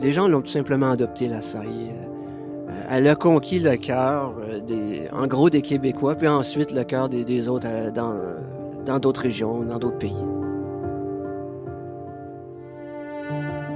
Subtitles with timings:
[0.00, 1.90] Les gens l'ont tout simplement adopté, la saille.
[2.68, 4.34] Euh, elle a conquis le cœur,
[4.66, 8.14] des, en gros, des Québécois, puis ensuite le cœur des, autres dans,
[8.86, 10.14] dans d'autres régions, dans d'autres pays.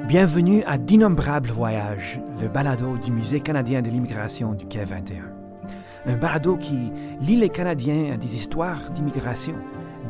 [0.08, 5.24] Bienvenue à D'innombrables Voyages, le balado du Musée canadien de l'immigration du Quai 21.
[6.06, 9.54] Un balado qui lie les Canadiens à des histoires d'immigration,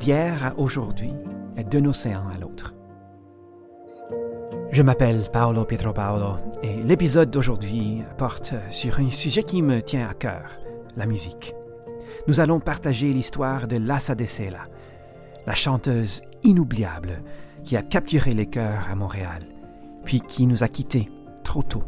[0.00, 1.14] d'hier à aujourd'hui
[1.56, 2.74] et d'un océan à l'autre.
[4.74, 10.08] Je m'appelle Paolo Pietro Paolo et l'épisode d'aujourd'hui porte sur un sujet qui me tient
[10.08, 10.50] à cœur,
[10.96, 11.54] la musique.
[12.26, 14.66] Nous allons partager l'histoire de Lassa de Sela,
[15.46, 17.22] la chanteuse inoubliable
[17.62, 19.46] qui a capturé les cœurs à Montréal,
[20.04, 21.08] puis qui nous a quittés
[21.44, 21.84] trop tôt.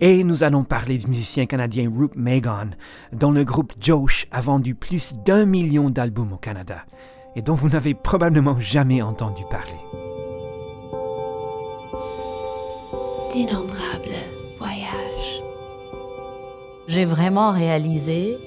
[0.00, 2.70] Et nous allons parler du musicien canadien Roop Magon,
[3.12, 6.84] dont le groupe Josh a vendu plus d'un million d'albums au Canada,
[7.36, 10.03] et dont vous n'avez probablement jamais entendu parler.
[13.34, 14.14] D'innombrables
[14.60, 15.42] voyages.
[16.86, 18.38] J'ai vraiment réalisé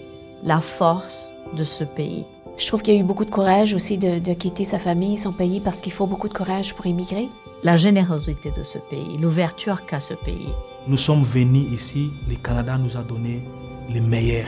[0.43, 2.23] la force de ce pays.
[2.57, 5.17] Je trouve qu'il y a eu beaucoup de courage aussi de, de quitter sa famille,
[5.17, 7.27] son pays, parce qu'il faut beaucoup de courage pour émigrer.
[7.63, 10.53] La générosité de ce pays, l'ouverture qu'a ce pays.
[10.87, 13.41] Nous sommes venus ici, le Canada nous a donné
[13.93, 14.47] le meilleur.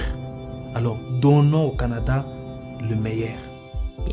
[0.73, 2.25] Alors donnons au Canada
[2.79, 3.48] le meilleur.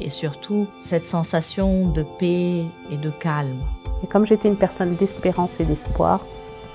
[0.01, 3.61] Et surtout, cette sensation de paix et de calme.
[4.03, 6.20] Et comme j'étais une personne d'espérance et d'espoir,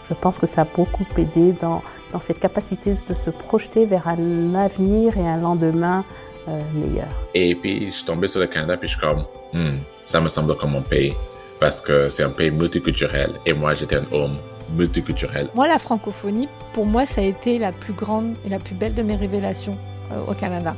[0.10, 1.82] je pense que ça a beaucoup aidé dans,
[2.12, 6.04] dans cette capacité de se projeter vers un avenir et un lendemain
[6.48, 7.08] euh, meilleur.
[7.34, 10.28] Et puis, je suis tombé sur le Canada, puis je suis comme, hmm, ça me
[10.28, 11.14] semble comme mon pays,
[11.60, 14.36] parce que c'est un pays multiculturel, et moi, j'étais un homme
[14.76, 15.48] multiculturel.
[15.54, 18.94] Moi, la francophonie, pour moi, ça a été la plus grande et la plus belle
[18.94, 19.78] de mes révélations
[20.12, 20.76] euh, au Canada.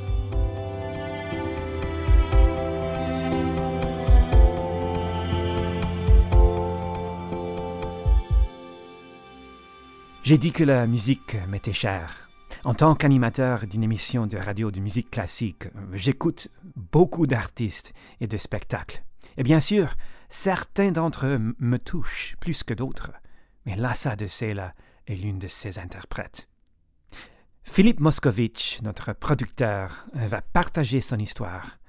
[10.23, 12.29] J'ai dit que la musique m'était chère.
[12.63, 16.47] En tant qu'animateur d'une émission de radio de musique classique, j'écoute
[16.77, 19.03] beaucoup d'artistes et de spectacles.
[19.35, 19.95] Et bien sûr,
[20.29, 23.11] certains d'entre eux me touchent plus que d'autres,
[23.65, 24.73] mais Lassa de Sela
[25.07, 26.47] est l'une de ces interprètes.
[27.63, 31.79] Philippe Moscovitch, notre producteur, va partager son histoire.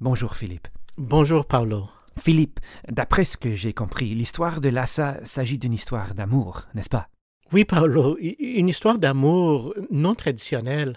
[0.00, 0.66] Bonjour Philippe.
[0.96, 1.88] Bonjour Paolo.
[2.18, 7.06] Philippe, d'après ce que j'ai compris, l'histoire de Lassa s'agit d'une histoire d'amour, n'est-ce pas?
[7.52, 10.96] Oui, Paolo, une histoire d'amour non traditionnelle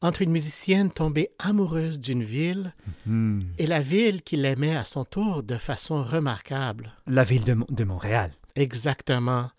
[0.00, 2.74] entre une musicienne tombée amoureuse d'une ville
[3.06, 3.42] Hmm.
[3.58, 6.92] et la ville qui l'aimait à son tour de façon remarquable.
[7.06, 8.30] La ville de, Mo- de Montréal.
[8.56, 9.50] Exactement.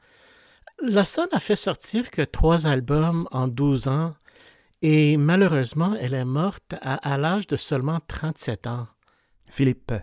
[0.81, 4.13] Lassa n'a fait sortir que trois albums en 12 ans
[4.81, 8.87] et malheureusement, elle est morte à, à l'âge de seulement 37 ans.
[9.49, 9.93] Philippe,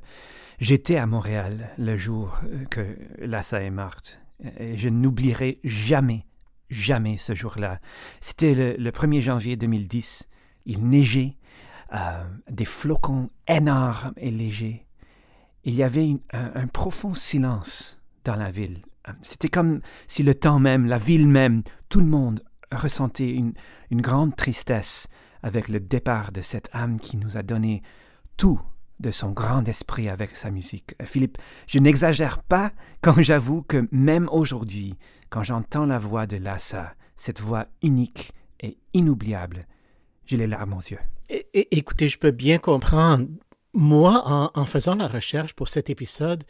[0.60, 4.18] j'étais à Montréal le jour euh, que Lassa est morte.
[4.58, 6.26] Et je n'oublierai jamais,
[6.70, 7.80] jamais ce jour-là.
[8.20, 10.28] C'était le, le 1er janvier 2010.
[10.66, 11.36] Il neigeait,
[11.94, 14.86] euh, des flocons énormes et légers.
[15.64, 18.80] Il y avait un, profond silence dans la ville.
[19.20, 22.42] C'était comme si le temps même, la ville même, tout le monde
[22.72, 25.06] ressentait une grande tristesse
[25.42, 27.82] avec le départ de cette âme qui nous a donné
[28.38, 28.60] tout
[29.02, 30.94] de son grand esprit avec sa musique.
[31.02, 34.94] Euh, Philippe, je n'exagère pas quand j'avoue que même aujourd'hui,
[35.28, 39.66] quand j'entends la voix de Lassa, cette voix unique et inoubliable,
[40.26, 41.00] j'ai les larmes aux yeux.
[41.52, 43.26] Écoutez, je peux bien comprendre.
[43.74, 46.44] Moi, en, en faisant la recherche pour cet épisode,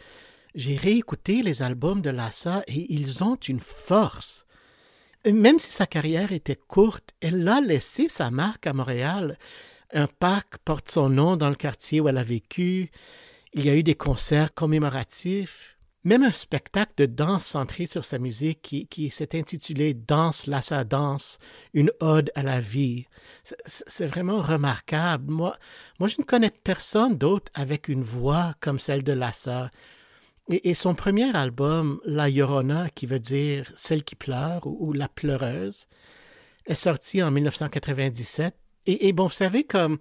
[0.54, 4.44] j'ai réécouté les albums de Lassa et ils ont une force.
[5.24, 9.38] Même si sa carrière était courte, elle a laissé sa marque à Montréal.
[9.92, 12.90] Un parc porte son nom dans le quartier où elle a vécu.
[13.52, 15.78] Il y a eu des concerts commémoratifs.
[16.04, 21.38] Même un spectacle de danse centré sur sa musique qui, s'est intitulé Danse Lassa Danse,
[21.74, 23.06] une ode à la vie.
[23.66, 25.30] C'est- C'est vraiment remarquable.
[25.30, 25.56] Moi,
[26.00, 29.70] moi, je ne connais personne d'autre avec une voix comme celle de Lassa.
[30.48, 34.92] Et, et son premier album, La Llorona, qui veut dire celle qui pleure ou, ou
[34.92, 35.86] la pleureuse,
[36.66, 38.56] est sorti en 1997.
[38.86, 39.98] Et, et bon, vous savez, comme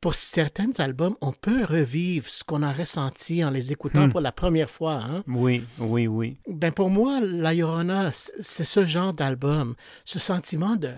[0.00, 4.10] pour certains albums, on peut revivre ce qu'on a ressenti en les écoutant Hmm.
[4.10, 5.00] pour la première fois.
[5.02, 5.24] Hein?
[5.26, 6.36] Oui, oui, oui.
[6.48, 9.74] Ben pour moi, La Llorona, c'est ce genre d'album,
[10.04, 10.90] ce sentiment de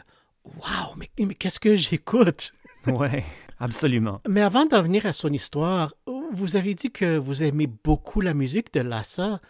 [0.45, 2.53] Waouh, mais, mais qu'est-ce que j'écoute?
[2.87, 3.25] Ouais,
[3.61, 4.21] absolument.
[4.27, 5.93] Mais avant d'en venir à son histoire,
[6.33, 9.41] vous avez dit que vous aimez beaucoup la musique de Lassa.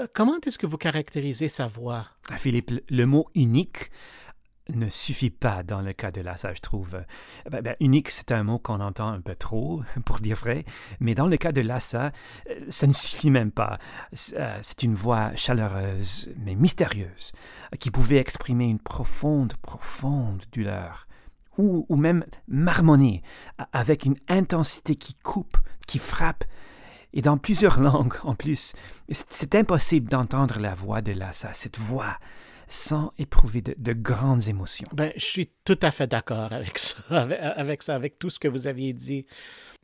[0.00, 2.06] Euh, Comment est-ce que vous caractérisez sa voix?
[2.30, 3.90] Ah, Philippe, le mot unique,
[4.74, 7.02] ne suffit pas dans le cas de Lassa, je trouve.
[7.50, 10.64] Ben, ben, unique, c'est un mot qu'on entend un peu trop, pour dire vrai,
[11.00, 12.12] mais dans le cas de Lassa,
[12.48, 13.78] euh, ça ne suffit même pas.
[14.34, 17.32] Euh, c'est une voix chaleureuse, mais mystérieuse,
[17.78, 21.04] qui pouvait exprimer une profonde, profonde douleur,
[21.58, 23.22] ou, ou même marmonner,
[23.72, 25.56] avec une intensité qui coupe,
[25.86, 26.44] qui frappe,
[27.12, 28.72] et dans plusieurs langues en plus.
[29.10, 32.18] C'est impossible d'entendre la voix de Lassa, cette voix,
[32.70, 34.88] sans éprouver de, grandes émotions.
[34.92, 38.48] Ben, je suis tout à fait d'accord avec ça, avec, ça, avec tout ce que
[38.48, 39.26] vous aviez dit.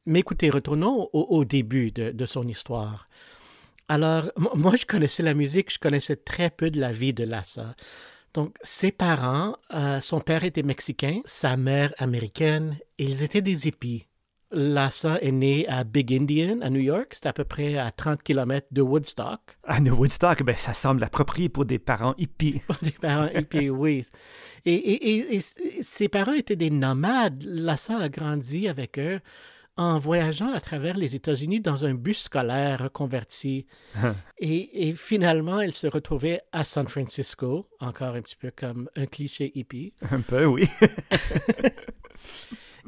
[0.06, 3.09] Mais écoutez, retournons au, début de, son histoire.
[3.88, 7.75] Alors, moi, je connaissais la musique, je connaissais très peu de la vie de Lassa.
[8.35, 13.67] Donc, ses parents, euh, son père était mexicain, sa mère américaine, et ils étaient des
[13.67, 14.06] hippies.
[14.50, 17.08] Lassa est né à Big Indian, à New York.
[17.12, 19.40] C'est à peu près à 30 km de Woodstock.
[19.64, 22.60] Ah, de Woodstock, ben, ça semble approprié pour des parents hippies.
[22.66, 24.06] Pour des parents hippies, oui.
[24.64, 25.40] Et, et, et,
[25.82, 27.43] ses parents étaient des nomades.
[27.44, 29.20] Lassa a grandi avec eux
[29.76, 33.66] en voyageant à travers les États-Unis dans un bus scolaire reconverti.
[34.38, 39.06] et, et, finalement, elle se retrouvait à San Francisco, encore un petit peu comme un
[39.06, 39.93] cliché hippie.
[40.10, 40.69] Un peu, oui.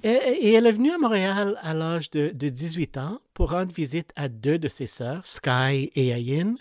[0.03, 4.29] Et, elle est venue à Montréal à l'âge de, 18 ans pour rendre visite à
[4.29, 6.55] deux de ses sœurs, Sky et Ayin,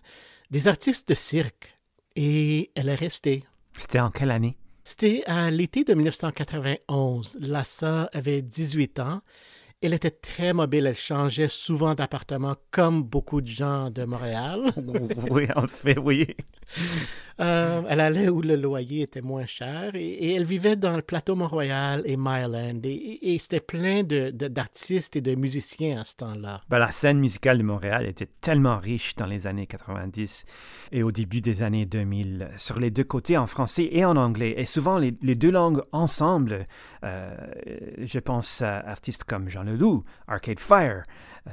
[0.52, 1.78] des artistes de cirque.
[2.16, 3.44] Et elle est restée.
[3.76, 4.58] C'était en quelle année?
[4.84, 7.38] C'était à l'été de 1991.
[7.42, 9.22] Lassa avait 18 ans
[9.82, 14.72] elle était très mobile, elle changeait souvent d'appartement comme beaucoup de gens de Montréal.
[15.30, 16.28] oui, en fait, oui.
[17.40, 21.36] Euh, elle allait où le loyer était moins cher et, elle vivait dans le plateau
[21.36, 22.82] Mont-Royal et Myland.
[22.84, 26.62] Et, c'était plein d'artistes et de musiciens à ce temps-là.
[26.70, 30.46] Ben, la scène musicale de Montréal était tellement riche dans les années 90
[30.92, 34.56] et au début des années 2000, sur les deux côtés, en français et en anglais.
[34.58, 36.66] Et souvent, les, deux langues ensemble.
[37.04, 37.36] Euh,
[38.00, 41.04] je pense à artistes comme Jean Leloup, Arcade Fire,
[41.48, 41.52] euh,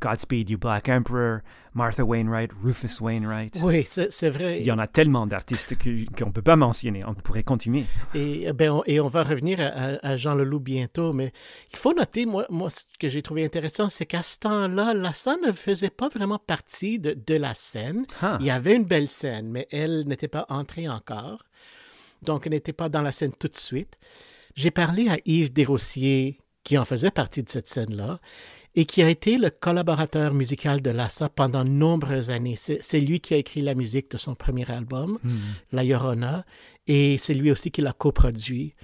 [0.00, 1.40] Godspeed You Black Emperor,
[1.74, 3.58] Martha Wainwright, Rufus Wainwright.
[3.62, 4.60] Oui, c'est vrai.
[4.60, 7.04] Il y en a tellement d'artistes qu'on ne peut pas mentionner.
[7.04, 7.84] On pourrait continuer.
[8.14, 11.32] Et, eh ben, on, et on va revenir à, Jean Leloup bientôt, mais
[11.72, 15.14] il faut noter, moi, moi ce que j'ai trouvé intéressant, c'est qu'à ce temps-là, la
[15.14, 18.04] scène ne faisait pas vraiment partie de, de la scène.
[18.22, 18.36] Ah.
[18.40, 21.44] Il y avait une belle scène, mais elle n'était pas entrée encore.
[22.22, 23.96] Donc, elle n'était pas dans la scène tout de suite.
[24.56, 28.20] J'ai parlé à Yves Desrossiers, qui en faisait partie de cette scène-là,
[28.74, 32.56] et qui a été le collaborateur musical de Lassa pendant de nombreuses années.
[32.56, 35.38] C'est lui qui a écrit la musique de son premier album, hmm.
[35.72, 36.44] La Llorona,
[36.86, 38.74] et c'est lui aussi qui l'a coproduit.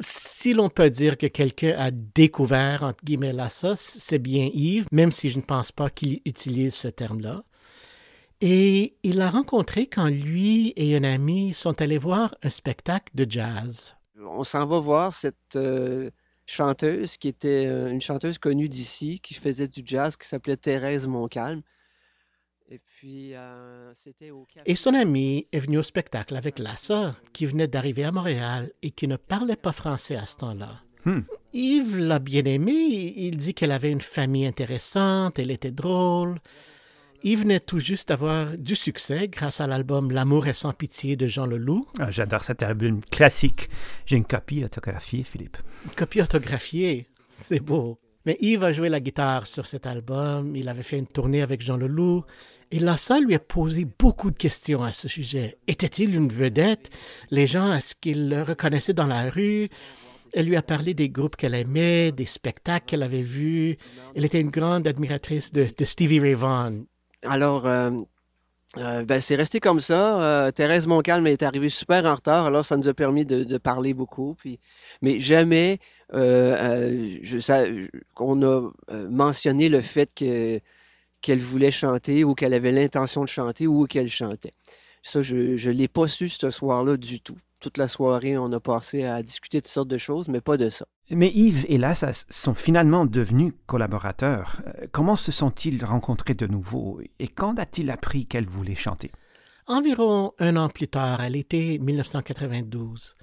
[0.00, 5.12] Si l'on peut dire que quelqu'un a découvert, entre guillemets, Lassa, c'est bien Yves, même
[5.12, 7.44] si je ne pense pas qu'il utilise ce terme-là.
[8.40, 13.26] Et il l'a rencontré quand lui et un ami sont allés voir un spectacle de
[13.28, 13.94] jazz.
[14.18, 16.10] On s'en va voir cette, euh,
[16.50, 21.62] chanteuse qui était une chanteuse connue d'ici, qui faisait du jazz, qui s'appelait Thérèse Montcalm.
[22.72, 27.44] Et puis, euh, c'était au Et son ami est venu au spectacle avec Lassa, qui
[27.46, 30.80] venait d'arriver à Montréal et qui ne parlait pas français à ce temps-là.
[31.04, 31.22] Hmm.
[31.52, 32.72] Yves l'a bien aimé.
[32.72, 36.38] Il dit qu'elle avait une famille intéressante, elle était drôle.
[37.22, 41.26] Il venait tout juste d'avoir du succès grâce à l'album L'amour est sans pitié de
[41.26, 41.84] Jean Leloup.
[41.98, 43.68] Ah, J'adore cet album classique.
[44.06, 45.58] J'ai une copie autographiée, Philippe.
[45.84, 47.98] Une copie autographiée, c'est beau.
[48.24, 50.56] Mais Yves a joué la guitare sur cet album.
[50.56, 52.24] Il avait fait une tournée avec Jean Leloup.
[52.70, 55.58] Et Lassa lui a posé beaucoup de questions à ce sujet.
[55.66, 56.88] Était-il une vedette?
[57.30, 59.68] Les gens, est-ce qu'ils le reconnaissaient dans la rue?
[60.32, 63.76] Elle lui a parlé des groupes qu'elle aimait, des spectacles qu'elle avait vus.
[64.14, 66.84] Elle était une grande admiratrice de, de Stevie Ray Vaughan.
[67.22, 67.90] Alors, euh,
[68.78, 70.22] euh, ben, c'est resté comme ça.
[70.22, 73.94] Euh, Thérèse Montcalm est arrivée super en retard, alors ça nous a permis de, parler
[73.94, 74.36] beaucoup.
[75.02, 75.78] Mais jamais
[76.12, 77.38] je,
[78.14, 78.70] qu'on a
[79.08, 80.60] mentionné le fait que,
[81.20, 84.54] qu'elle voulait chanter ou qu'elle avait l'intention de chanter ou qu'elle chantait.
[85.02, 87.38] Ça, je ne l'ai pas su ce soir-là du tout.
[87.60, 90.56] Toute la soirée, on a passé à discuter de toutes sortes de choses, mais pas
[90.56, 90.86] de ça.
[91.10, 94.62] Mais Yves et Lassa sont finalement devenus collaborateurs.
[94.66, 99.10] Euh, comment se sont-ils rencontrés de nouveau et quand a-t-il appris qu'elle voulait chanter?
[99.66, 103.16] Environ un an plus tard, à l'été 1992,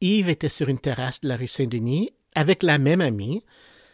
[0.00, 3.44] Yves était sur une terrasse de la rue Saint-Denis avec la même amie,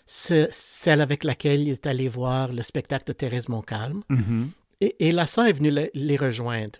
[0.06, 4.02] celle avec laquelle il est allé voir le spectacle de Thérèse Montcalm.
[4.10, 4.46] Mm-hmm.
[4.82, 6.78] Et, et Lassa est venue les rejoindre.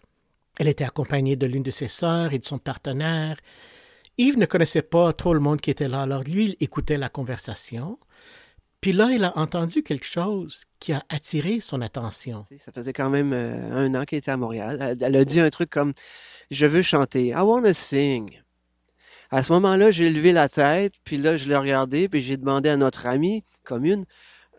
[0.58, 3.36] Elle était accompagnée de l'une de ses sœurs et de son partenaire.
[4.18, 7.08] Yves ne connaissait pas trop le monde qui était là, alors lui, il écoutait la
[7.08, 7.98] conversation.
[8.80, 12.44] Puis là, il a entendu quelque chose qui a attiré son attention.
[12.56, 14.96] Ça faisait quand même euh, un an qu'elle était à Montréal.
[15.00, 15.92] Elle, a dit un truc comme
[16.50, 17.28] Je veux chanter.
[17.28, 18.38] I want to sing.
[19.30, 22.68] À ce moment-là, j'ai levé la tête, puis là, je l'ai regardé, puis j'ai demandé
[22.68, 24.04] à notre amie commune,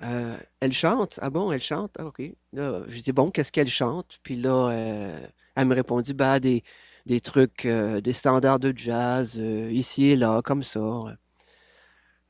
[0.03, 1.19] euh, elle chante?
[1.21, 1.95] Ah bon, elle chante?
[1.97, 2.21] Ah, OK.
[2.21, 4.19] J'ai dit, bon, qu'est-ce qu'elle chante?
[4.23, 6.63] Puis là, euh, elle me répondit, bah, des,
[7.07, 9.35] des trucs, euh, des standards de jazz,
[9.71, 11.17] ici et là, comme ça.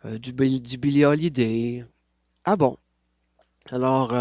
[0.05, 1.85] du, du Billie Holiday.
[2.45, 2.77] Ah bon.
[3.71, 4.13] Alors,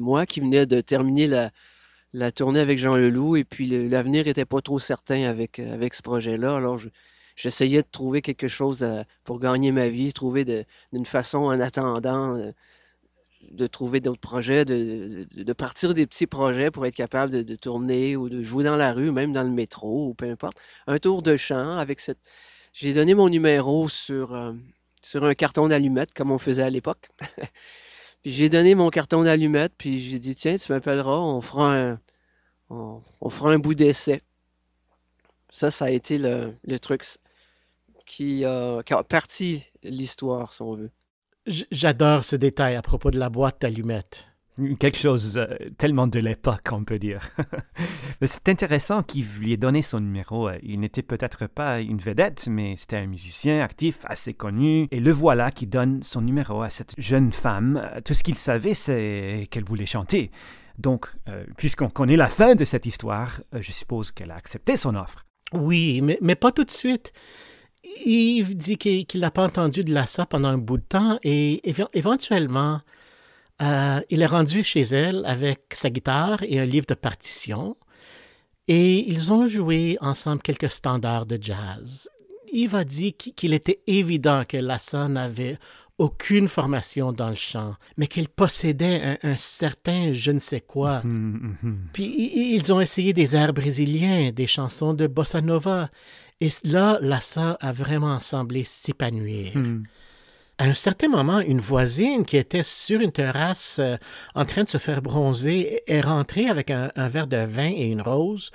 [0.00, 1.28] moi qui venais de terminer
[2.12, 6.56] la, tournée avec Jean Leloup, et puis l'avenir n'était pas trop certain avec, ce projet-là,
[6.56, 6.88] alors je,
[7.36, 10.44] j'essayais de trouver quelque chose euh, pour gagner ma vie, trouver
[10.92, 12.52] d'une façon en attendant euh,
[13.50, 18.28] de trouver d'autres projets, de, partir des petits projets pour être capable de, tourner ou
[18.28, 20.58] de jouer dans la rue, même dans le métro ou peu importe.
[20.86, 22.18] Un tour de chant avec cette.
[22.72, 24.52] J'ai donné mon numéro sur, euh,
[25.02, 27.10] sur un carton d'allumettes comme on faisait à l'époque.
[28.24, 32.00] j'ai donné mon carton d'allumettes, puis j'ai dit tiens, tu m'appelleras, on fera un,
[32.70, 34.22] on, fera un bout d'essai.
[35.50, 37.04] Ça, ça a été le, le truc
[38.06, 40.90] qui, a parti l'histoire, si on veut.
[41.46, 44.28] J'adore ce détail à propos de la boîte d'allumettes.
[44.78, 45.46] Quelque chose euh,
[45.78, 47.30] tellement de l'époque, on peut dire.
[48.22, 50.50] c'est intéressant qu'il lui ait donné son numéro.
[50.62, 54.88] Il n'était peut-être pas une vedette, mais c'était un musicien actif, assez connu.
[54.90, 57.90] Et le voilà qui donne son numéro à cette jeune femme.
[58.04, 60.30] Tout ce qu'il savait, c'est qu'elle voulait chanter.
[60.78, 64.76] Donc, euh, puisqu'on connaît la fin de cette histoire, euh, je suppose qu'elle a accepté
[64.76, 65.24] son offre.
[65.52, 67.12] Oui, mais, mais pas tout de suite.
[68.04, 71.62] Yves dit qu'il n'a pas entendu de Lassa pendant un bout de temps et
[71.94, 72.80] éventuellement,
[73.60, 77.76] euh, il est rendu chez elle avec sa guitare et un livre de partition
[78.68, 82.08] et ils ont joué ensemble quelques standards de jazz.
[82.52, 85.58] Yves a dit qu'il était évident que Lassa n'avait
[85.98, 91.02] aucune formation dans le chant, mais qu'il possédait un, certain je ne sais quoi.
[91.92, 95.88] Puis ils ont essayé des airs brésiliens, des chansons de bossa nova,
[96.42, 99.56] et là, Lassa a vraiment semblé s'épanouir.
[99.56, 99.84] Hmm.
[100.58, 103.96] À un certain moment, une voisine qui était sur une terrasse euh,
[104.34, 108.02] en train de se faire bronzer est rentrée avec un, verre de vin et une
[108.02, 108.50] rose.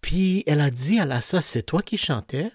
[0.00, 2.50] Puis elle a dit à Lassa, c'est toi qui chantais.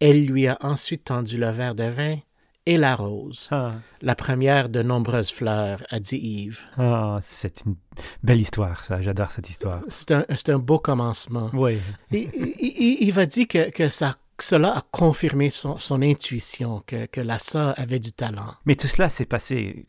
[0.00, 2.18] Elle lui a ensuite tendu le verre de vin
[2.66, 3.48] et la rose.
[3.50, 3.72] Ah.
[4.00, 6.60] La première de nombreuses fleurs, a dit Yves.
[6.78, 7.76] Ah, c'est une
[8.22, 9.02] belle histoire, ça.
[9.02, 9.80] J'adore cette histoire.
[9.88, 11.50] C'est un, un, beau commencement.
[11.52, 11.78] Oui.
[12.10, 17.70] Yves a dit que, que ça cela a confirmé son, son intuition, que, que Lassa
[17.70, 18.54] avait du talent.
[18.64, 19.86] Mais tout cela s'est passé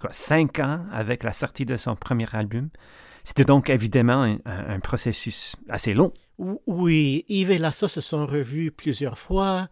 [0.00, 2.70] quoi, cinq ans avec la sortie de son premier album.
[3.22, 6.12] C'était donc évidemment un, un, processus assez long.
[6.38, 9.68] Oui, Yves et Lassa se sont revus plusieurs fois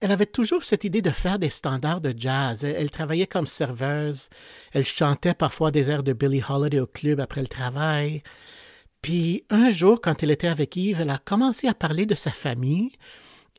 [0.00, 2.62] elle avait toujours cette idée de faire des standards de jazz.
[2.64, 4.28] Elle, travaillait comme serveuse.
[4.72, 8.22] Elle chantait parfois des airs de Billie Holiday au club après le travail.
[9.02, 12.30] Puis un jour, quand elle était avec Yves, elle a commencé à parler de sa
[12.30, 12.92] famille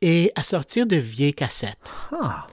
[0.00, 1.92] et à sortir de vieilles cassettes.
[2.12, 2.46] Ah.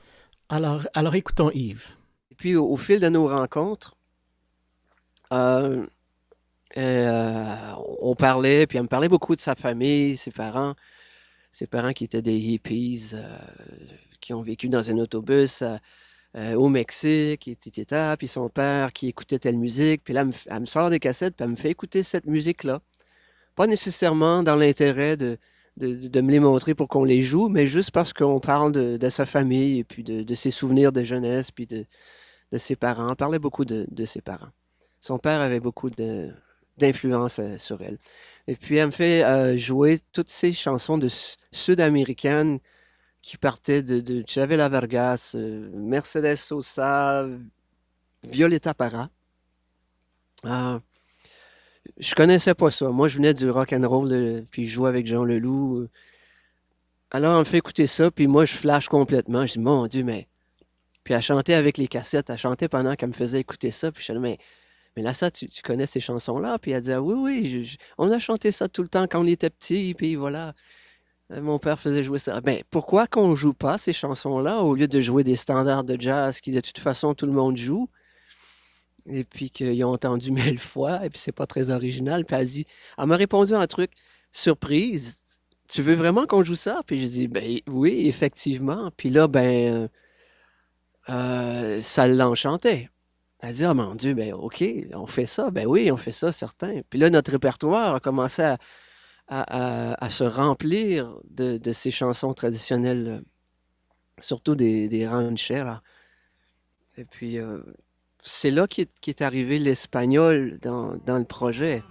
[0.50, 1.90] Alors, alors écoutons Yves.
[2.32, 3.96] Et puis au, fil de nos rencontres,
[5.32, 5.86] euh,
[6.78, 7.56] euh,
[8.02, 10.76] on parlait, puis elle me parlait beaucoup de sa famille, ses parents
[11.58, 13.38] ses parents qui étaient des hippies, euh,
[14.22, 15.78] qui ont vécu dans un autobus euh,
[16.36, 18.14] euh, au Mexique, etc.
[18.16, 20.04] Puis son père qui écoutait telle musique.
[20.04, 22.80] Puis là, elle me, sort des cassettes, puis elle me fait écouter cette musique-là.
[23.56, 25.40] Pas nécessairement dans l'intérêt de,
[25.78, 29.26] de, me les montrer pour qu'on les joue, mais juste parce qu'on parle de, sa
[29.26, 31.88] famille et puis de, ses souvenirs de jeunesse, puis de,
[32.56, 33.14] ses parents.
[33.14, 34.52] On parlait beaucoup de, ses parents.
[35.00, 35.90] Son père avait beaucoup
[36.78, 37.98] d'influence sur elle.
[38.48, 41.10] Et puis, elle me fait euh, jouer toutes ces chansons de
[41.52, 42.60] sud-américaines
[43.22, 47.28] qui partaient de, de Chavela Vargas, euh, Mercedes Sosa,
[48.24, 49.10] Violeta Parra.
[50.46, 50.80] Euh,
[51.98, 52.90] je connaissais pas ça.
[52.90, 55.88] Moi, je venais du rock and roll, puis je jouais avec Jean Leloup.
[57.12, 59.46] Alors, elle me fait écouter ça, puis moi, je flash complètement.
[59.46, 60.28] Je dis, mon Dieu, mais.
[61.04, 64.04] Puis elle chantait avec les cassettes, elle chantait pendant qu'elle me faisait écouter ça, puis
[64.06, 64.38] je dis, mais
[64.98, 66.58] mais là, ça, tu, connais ces chansons-là?
[66.58, 69.28] Puis elle dit, ah oui, oui, on a chanté ça tout le temps quand on
[69.28, 70.56] était petit, puis voilà.
[71.32, 72.42] Euh, mon père faisait jouer ça.
[72.42, 76.42] Ben, pourquoi qu'on joue pas ces chansons-là au lieu de jouer des standards de jazz
[76.42, 77.88] qui, de toute façon, tout le monde joue?
[79.06, 82.26] Et puis qu'ils ont entendu mille fois, et puis c'est pas très original.
[82.26, 82.66] Puis elle dit,
[82.98, 83.92] elle m'a répondu un truc,
[84.32, 85.40] surprise,
[85.70, 86.82] tu veux vraiment qu'on joue ça?
[86.88, 88.90] Puis je dis, ben oui, effectivement.
[88.98, 89.90] Puis là, ben,
[91.10, 92.90] euh, ça l'enchantait.
[93.40, 94.64] Elle dit, oh mon Dieu, ben OK,
[94.94, 95.52] on fait ça.
[95.52, 96.82] Ben oui, on fait ça, certain.
[96.90, 98.58] Puis là, notre répertoire a commencé à,
[99.28, 103.22] à, se remplir de, de, ces chansons traditionnelles,
[104.20, 105.82] surtout des, des rancheras.
[106.98, 107.60] Et puis, euh,
[108.24, 111.84] c'est là qu'est est arrivé l'espagnol dans, dans le projet.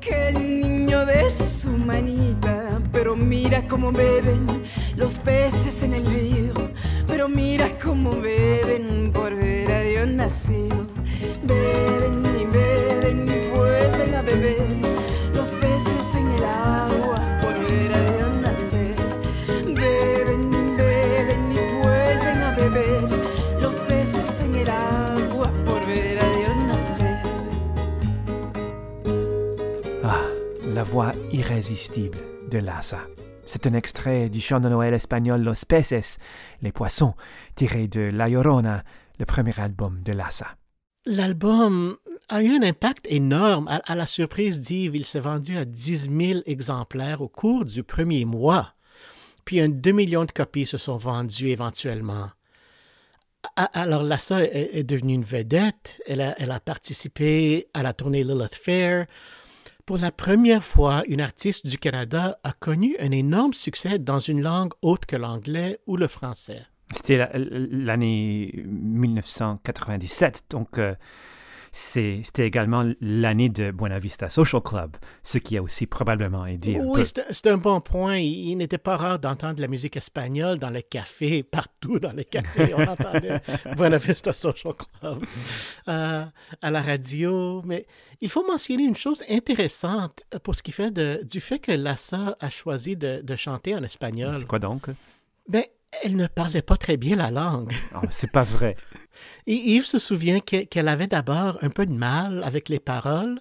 [0.00, 4.46] Que niño de su manita pero mira cómo beben
[4.96, 6.52] los peces en el río,
[7.06, 9.61] pero mira cómo beben por ver
[30.04, 30.20] Ah,
[30.72, 32.98] la voix irrésistible de Lassa.
[33.44, 36.18] C'est un extrait du chant de Noël espagnol Los Peces,
[36.60, 37.14] les poissons,
[37.56, 38.84] tiré de La Llorona,
[39.24, 40.56] premier album de Lassa.
[41.04, 41.96] L'album
[42.28, 43.68] a eu un impact énorme.
[43.68, 48.24] À, la surprise d'Yves, il s'est vendu à 10 000 exemplaires au cours du premier
[48.24, 48.74] mois.
[49.44, 52.30] Puis un 2 millions de copies se sont vendues éventuellement.
[53.56, 56.00] Alors Lassa est, est devenue une vedette.
[56.06, 59.06] Elle a, elle a participé à la tournée Lilith Fair.
[59.84, 64.40] Pour la première fois, une artiste du Canada a connu un énorme succès dans une
[64.40, 66.64] langue autre que l'anglais ou le français.
[66.92, 70.94] C'était la- l'année 1997, donc euh,
[71.74, 76.84] c'était également l'année de Buena Vista Social Club, ce qui a aussi probablement aidé un
[76.84, 78.18] Oui, c'est c'est un bon point.
[78.18, 82.12] Il, il n'était pas rare d'entendre de la musique espagnole dans les cafés, partout dans
[82.12, 82.74] les cafés.
[82.74, 83.40] On entendait
[83.76, 85.24] Buena Vista Social Club
[85.88, 86.24] euh,
[86.60, 87.62] à la radio.
[87.64, 87.86] Mais
[88.20, 92.36] il faut mentionner une chose intéressante pour ce qui fait de- du fait que Lassa
[92.38, 94.36] a choisi de, de chanter en espagnol.
[94.38, 94.88] C'est quoi donc?
[95.48, 95.64] Ben,
[96.02, 97.72] elle ne parlait pas très bien la langue.
[97.94, 98.76] Oh, C'est pas vrai.
[99.46, 103.38] Et Yves se souvient que- qu'elle avait d'abord un peu de mal avec les paroles,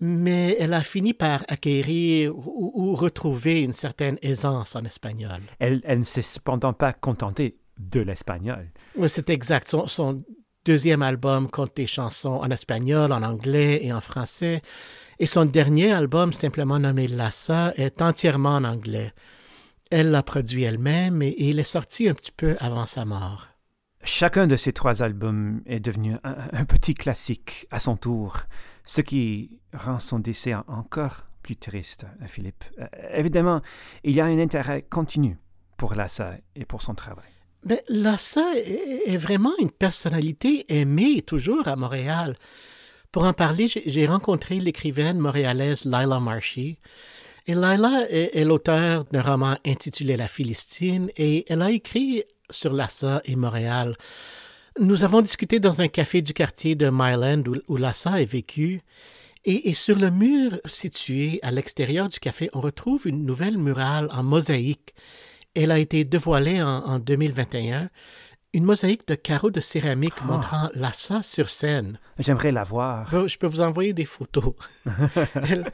[0.00, 5.40] mais elle a fini par acquérir ou, ou retrouver une certaine aisance en espagnol.
[5.58, 8.70] Elle, elle ne s'est cependant pas contentée de l'espagnol.
[8.96, 9.68] Oui, c'est exact.
[9.68, 10.22] Son, son
[10.64, 14.60] deuxième album compte des chansons en espagnol, en anglais et en français.
[15.18, 19.12] Et son dernier album, simplement nommé Lassa, est entièrement en anglais.
[19.90, 23.48] Elle l'a produit elle-même et, et il est sorti un petit peu avant sa mort.
[24.04, 28.38] Chacun de ces trois albums est devenu un, un petit classique à son tour,
[28.84, 32.64] ce qui rend son décès en- encore plus triste, euh, Philippe.
[32.78, 33.60] Euh, évidemment,
[34.04, 35.36] il y a un intérêt continu
[35.76, 37.30] pour Lassa et pour son travail.
[37.64, 42.36] Ben, Lassa est, vraiment une personnalité aimée toujours à Montréal.
[43.10, 46.78] Pour en parler, j'ai j'ai rencontré l'écrivaine montréalaise Lila Marshy.
[47.48, 52.74] Et Lila est, est l'auteur d'un roman intitulé La Philistine et elle a écrit sur
[52.74, 53.96] Lassa et Montréal.
[54.78, 58.82] Nous avons discuté dans un café du quartier de Myland où, où Lassa a vécu.
[59.46, 64.08] Et, et sur le mur situé à l'extérieur du café, on retrouve une nouvelle murale
[64.10, 64.94] en mosaïque.
[65.54, 67.88] Elle a été dévoilée en, en 2021,
[68.54, 71.98] une mosaïque de carreaux de céramique montrant Lassa sur scène.
[72.18, 73.26] J'aimerais la voir.
[73.28, 74.54] Je peux vous envoyer des photos.
[75.34, 75.70] Elle-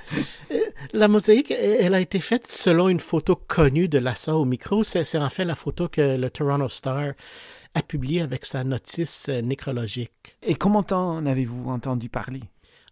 [0.50, 0.58] euh,
[0.92, 4.84] la mosaïque, elle a été faite selon une photo connue de Lassa au micro.
[4.84, 7.12] C'est c'est en fait la photo que le Toronto Star
[7.74, 10.36] a publiée avec sa notice euh, nécrologique.
[10.42, 12.42] Et comment en avez-vous entendu parler?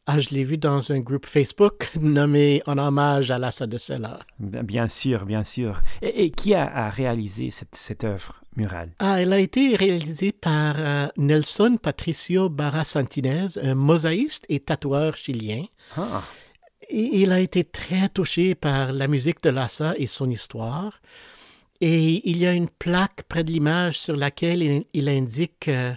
[0.07, 4.19] Ah, je l'ai vu dans un groupe Facebook nommé en hommage à Lassa de Sella.
[4.41, 5.81] Bien sûr, bien sûr.
[6.03, 8.91] Et, et qui a, a réalisé cette, cette œuvre murale?
[8.99, 15.17] Ah, elle a été réalisée par euh, Nelson Patricio Barra Santinez, un mosaïste et tatoueur
[15.17, 15.65] chilien.
[15.97, 16.23] Ah,
[16.91, 21.01] Et il a été très touché par la musique de Lassa et son histoire.
[21.81, 25.93] Et il y a une plaque près de l'image sur laquelle il, il indique euh,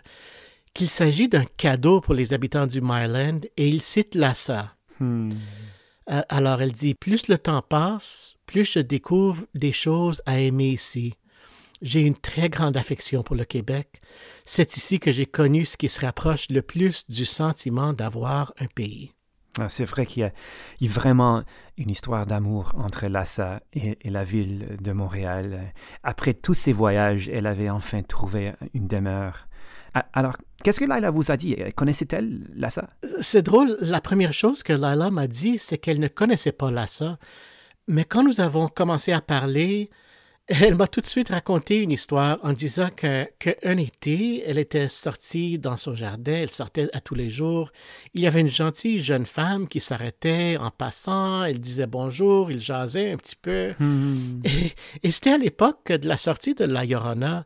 [0.76, 4.76] qu'il s'agit d'un cadeau pour les habitants du Myland et il cite Lassa.
[5.00, 5.32] hmm.
[6.12, 10.70] Euh, alors elle dit Plus le temps passe, plus je découvre des choses à aimer
[10.70, 11.16] ici.
[11.82, 14.02] J'ai une très grande affection pour le Québec.
[14.46, 18.68] C'est ici que j'ai connu ce qui se rapproche le plus du sentiment d'avoir un
[18.68, 19.12] pays.
[19.60, 20.32] Ah, C'est vrai qu'il y a
[20.80, 21.44] il y a vraiment
[21.78, 25.74] une histoire d'amour entre Lassa et, et la ville de Montréal.
[26.04, 29.48] Après tous ces voyages, elle avait enfin trouvé une demeure.
[30.14, 31.56] Alors, qu'est-ce que Laila vous a dit?
[31.76, 32.90] Connaissait-elle Lassa?
[33.22, 37.18] C'est drôle, la première chose que Lila m'a dit, c'est qu'elle ne connaissait pas Lassa.
[37.88, 39.90] Mais quand nous avons commencé à parler,
[40.48, 44.90] elle m'a tout de suite raconté une histoire en disant que qu'un été, elle était
[44.90, 47.72] sortie dans son jardin, elle sortait à tous les jours.
[48.14, 52.60] Il y avait une gentille jeune femme qui s'arrêtait en passant, elle disait bonjour, il
[52.60, 53.74] jasait un petit peu.
[53.80, 54.42] Hmm.
[54.44, 54.74] Et,
[55.08, 57.46] et c'était à l'époque de la sortie de La Llorona.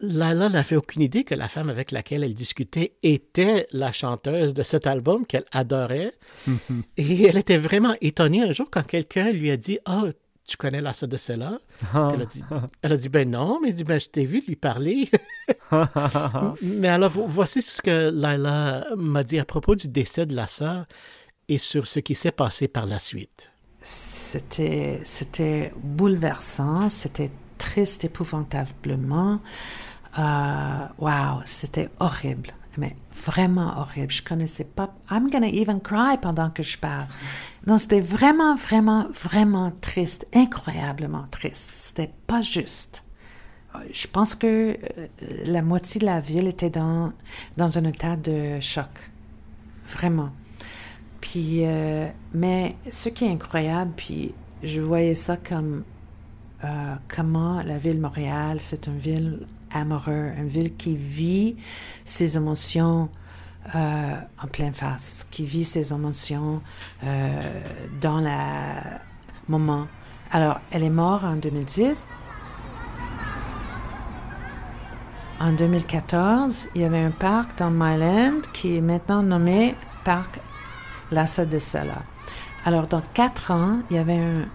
[0.00, 4.62] Lala n'avait aucune idée que la femme avec laquelle elle discutait était la chanteuse de
[4.62, 6.12] cet album qu'elle adorait.
[6.98, 10.04] Et elle était vraiment étonnée un jour quand quelqu'un lui a dit Ah,
[10.46, 11.58] tu connais Lassa de Sella
[11.94, 12.42] elle, a dit,
[12.82, 15.08] elle a dit Ben non, mais elle dit Ben je t'ai vu lui parler.
[16.62, 20.86] mais alors, vo- voici ce que Lila m'a dit à propos du décès de Lassa
[21.48, 23.50] et sur ce qui s'est passé par la suite.
[23.80, 29.40] c'était, c'était bouleversant, c'était triste épouvantablement.
[30.18, 34.12] Euh, wow, c'était horrible, mais vraiment horrible.
[34.12, 34.94] Je connaissais pas.
[35.10, 37.06] I'm gonna even cry pendant que je parle.
[37.66, 41.70] Non, c'était vraiment, vraiment, vraiment triste, incroyablement triste.
[41.72, 43.04] C'était pas juste.
[43.92, 45.06] Je pense que euh,
[45.44, 47.12] la moitié de la ville était dans,
[47.56, 48.88] dans un état de choc.
[49.84, 50.30] Vraiment.
[51.20, 55.84] Puis, euh, mais ce qui est incroyable, puis je voyais ça comme
[56.64, 61.56] euh, comment la ville Montréal, c'est une ville amoureuse, une ville qui vit
[62.04, 63.10] ses émotions
[63.74, 66.62] euh, en pleine face, qui vit ses émotions
[67.04, 67.42] euh,
[68.00, 68.98] dans le
[69.48, 69.86] moment.
[70.30, 72.08] Alors, elle est morte en 2010.
[75.38, 80.40] En 2014, il y avait un parc dans Myland qui est maintenant nommé Parc
[81.10, 82.02] Lassa de Sella.
[82.64, 84.46] Alors, dans quatre ans, il y avait une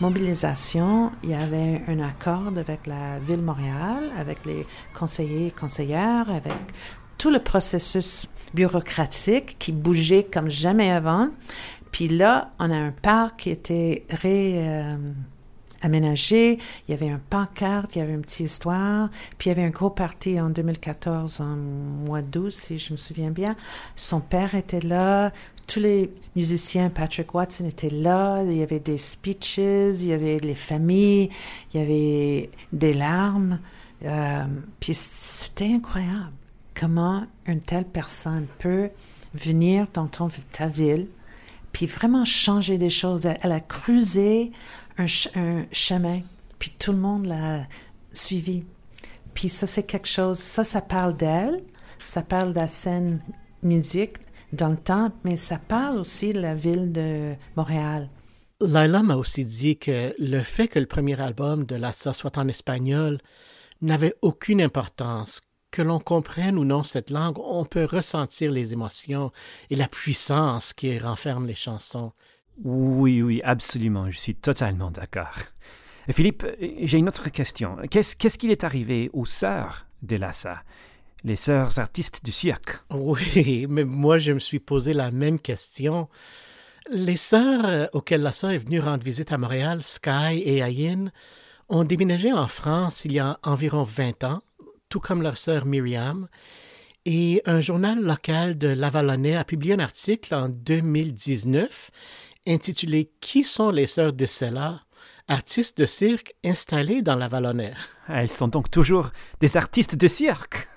[0.00, 5.50] mobilisation, il y avait un accord avec la ville de Montréal, avec les conseillers et
[5.50, 6.52] conseillères, avec
[7.18, 11.30] tout le processus bureaucratique qui bougeait comme jamais avant.
[11.92, 14.96] Puis là, on a un parc qui était ré, euh,
[15.86, 16.58] aménagé.
[16.86, 19.08] Il y avait un pancarte, il y avait une petite histoire.
[19.38, 22.96] Puis il y avait un gros parti en 2014, en mois d'août, si je me
[22.96, 23.56] souviens bien.
[23.96, 25.32] Son père était là.
[25.66, 28.42] Tous les musiciens, Patrick Watson était là.
[28.44, 31.30] Il y avait des speeches, il y avait les familles,
[31.72, 33.58] il y avait des larmes.
[34.04, 34.44] Euh,
[34.78, 36.32] puis c'était incroyable
[36.78, 38.90] comment une telle personne peut
[39.34, 41.08] venir dans ton, ta ville,
[41.76, 43.26] puis vraiment changer des choses.
[43.26, 44.50] Elle, a creusé
[44.96, 46.22] un, un, chemin,
[46.58, 47.66] puis tout le monde l'a
[48.14, 48.64] suivi.
[49.34, 51.62] Puis ça, c'est quelque chose, ça, ça parle d'elle,
[51.98, 53.20] ça parle de la scène
[53.62, 54.14] musique
[54.54, 58.08] dans le temps, mais ça parle aussi de la ville de Montréal.
[58.62, 62.48] Laila m'a aussi dit que le fait que le premier album de Lassa soit en
[62.48, 63.18] espagnol
[63.82, 65.42] n'avait aucune importance,
[65.76, 69.30] que l'on comprenne ou non cette langue, on peut ressentir les émotions
[69.68, 72.12] et la puissance qui renferment les chansons.
[72.64, 75.36] Oui, oui, absolument, je suis totalement d'accord.
[76.08, 76.46] Philippe,
[76.80, 77.76] j'ai une autre question.
[77.90, 80.62] Qu'est-ce qu'il qu est arrivé aux sœurs de Lassa,
[81.24, 86.08] les sœurs artistes du cirque Oui, mais moi je me suis posé la même question.
[86.90, 91.10] Les sœurs auxquelles Lassa est venu rendre visite à Montréal, Sky et Ayin,
[91.68, 94.42] ont déménagé en France il y a environ 20 ans
[94.88, 96.28] tout comme leur sœur Myriam.
[97.04, 101.90] Et un journal local de Lavalonnais a publié un article en 2019
[102.46, 104.82] intitulé Qui sont les sœurs de Sella,
[105.28, 107.74] artistes de cirque installées dans Lavalonnais
[108.08, 110.68] Elles sont donc toujours des artistes de cirque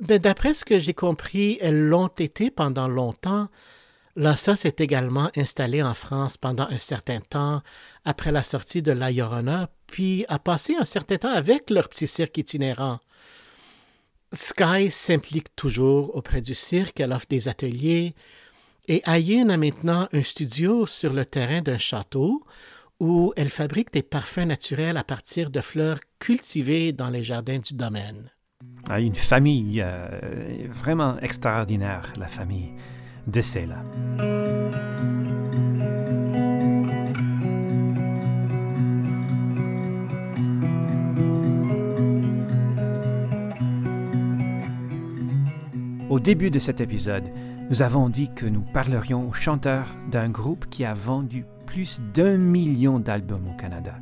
[0.00, 3.48] ben, D'après ce que j'ai compris, elles l'ont été pendant longtemps.
[4.16, 7.62] Lassa s'est également installée en France pendant un certain temps
[8.04, 12.06] après la sortie de La Llorona, puis a passé un certain temps avec leur petit
[12.06, 13.00] cirque itinérant.
[14.32, 18.14] Sky s'implique toujours auprès du cirque, elle offre des ateliers,
[18.86, 22.44] et Ayin a maintenant un studio sur le terrain d'un château
[23.00, 27.74] où elle fabrique des parfums naturels à partir de fleurs cultivées dans les jardins du
[27.74, 28.30] domaine.
[28.88, 30.08] Ah, une famille euh,
[30.68, 32.72] vraiment extraordinaire, la famille
[33.26, 33.80] de Sela.
[46.10, 47.30] Au début de cet épisode,
[47.70, 52.36] nous avons dit que nous parlerions aux chanteurs d'un groupe qui a vendu plus d'un
[52.36, 53.94] million d'albums au Canada.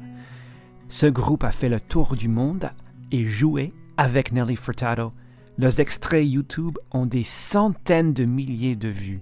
[0.88, 2.70] Ce groupe a fait le tour du monde
[3.12, 5.12] et joué avec Nelly Furtado.
[5.58, 9.20] Leurs extraits YouTube ont des centaines de milliers de vues.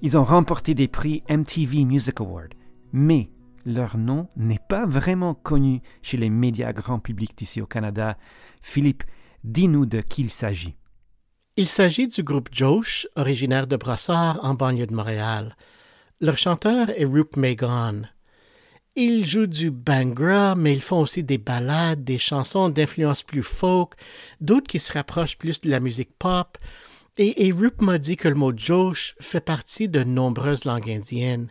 [0.00, 2.54] Ils ont remporté des prix MTV Music Award.
[2.94, 3.28] Mais
[3.66, 8.16] leur nom n'est pas vraiment connu chez les médias grand public d'ici au Canada.
[8.62, 9.04] Philippe,
[9.44, 10.76] dis-nous de qui il s'agit.
[11.58, 15.54] Il s'agit du groupe Josh, originaire de Brossard, en banlieue de Montréal.
[16.18, 18.08] Leur chanteur est Roop Megan.
[18.96, 23.92] Ils jouent du bangra, mais ils font aussi des ballades, des chansons d'influence plus folk,
[24.40, 26.56] d'autres qui se rapprochent plus de la musique pop.
[27.18, 31.50] Et, et Roop m'a dit que le mot Josh fait partie de nombreuses langues indiennes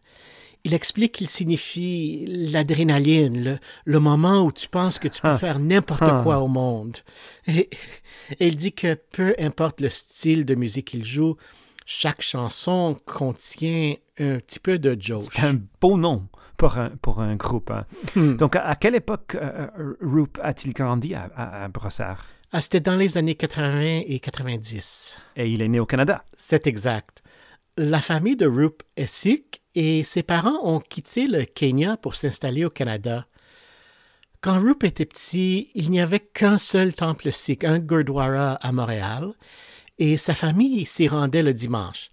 [0.63, 5.37] il explique qu'il signifie l'adrénaline, le, le, moment où tu penses que tu peux ah.
[5.37, 6.21] faire n'importe ah.
[6.23, 6.97] quoi au monde.
[7.47, 7.69] Et,
[8.39, 11.35] et, il dit que peu importe le style de musique qu'il joue,
[11.85, 15.25] chaque chanson contient un petit peu de Josh.
[15.33, 17.71] C'est un beau nom pour un, pour un groupe.
[17.71, 17.85] Hein.
[18.15, 18.35] Hmm.
[18.35, 19.67] Donc, à, à, quelle époque euh,
[20.01, 22.25] Roop a-t-il grandi à, à, à Brossard?
[22.51, 25.17] Ah, C'était dans les années 80 et 90.
[25.37, 26.23] Et il est né au Canada?
[26.37, 27.23] C'est exact.
[27.77, 32.65] La famille de Roop est sikh et ses parents ont quitté le Kenya pour s'installer
[32.65, 33.25] au Canada.
[34.41, 39.33] Quand Rup était petit, il n'y avait qu'un seul temple sikh, un Gurdwara à Montréal,
[39.99, 42.09] et sa famille s'y rendait le dimanche.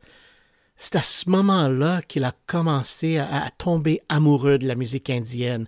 [0.77, 5.67] C'est à ce moment-là qu'il a commencé à, tomber amoureux de la musique indienne,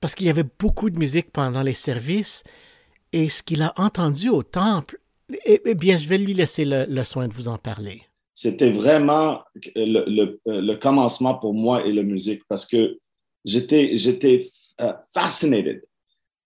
[0.00, 2.44] parce qu'il y avait beaucoup de musique pendant les services,
[3.12, 5.00] et ce qu'il a entendu au temple,
[5.46, 8.02] eh, eh bien, je vais lui laisser le soin de vous en parler.
[8.42, 9.42] C'était vraiment
[9.76, 12.96] le, le, commencement pour moi et la musique, parce que
[13.44, 14.48] j'étais, j'étais
[14.80, 14.94] uh,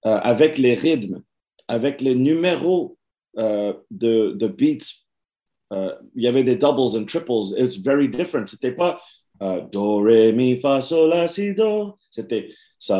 [0.02, 1.22] avec les rythmes,
[1.68, 2.98] avec les numéros
[3.36, 5.04] uh, de, de beats.
[5.70, 7.54] il y avait des doubles and triples.
[7.56, 8.48] It's very different.
[8.48, 9.00] C'était pas
[9.70, 11.96] do, ré, mi, fa, sol, la, si, do.
[12.10, 12.98] C'était sa,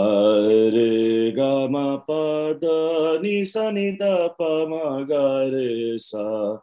[0.71, 1.67] ré, ga,
[2.07, 6.63] pa, da, ni, sa, ni, da, pa, ma, ga, ré, sa.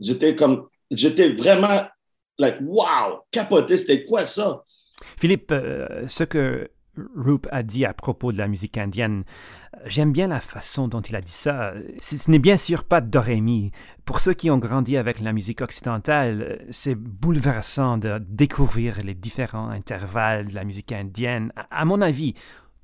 [0.00, 1.86] J'étais comme, j'étais vraiment
[2.38, 4.64] like, wow, capoté, c'était quoi ça?
[5.16, 6.70] Philippe, euh, ce que
[7.16, 9.24] Roop a dit à propos de la musique indienne.
[9.86, 11.74] J'aime bien la façon dont il a dit ça.
[11.98, 13.72] Ce n'est bien sûr pas Dorémy.
[14.04, 19.68] Pour ceux qui ont grandi avec la musique occidentale, c'est bouleversant de découvrir les différents
[19.68, 21.52] intervalles de la musique indienne.
[21.70, 22.34] À mon avis,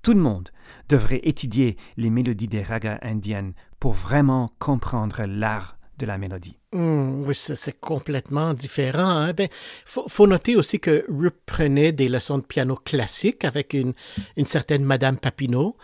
[0.03, 0.51] tout le monde
[0.89, 6.57] devrait étudier les mélodies des ragas indiennes pour vraiment comprendre l'art de la mélodie.
[6.73, 9.09] Mmh, oui, c'est complètement différent.
[9.09, 9.33] Hein?
[9.33, 9.49] Ben,
[9.85, 13.93] faut, faut, noter aussi que Rup prenait des leçons de piano classique avec une,
[14.37, 15.77] une certaine Madame Papineau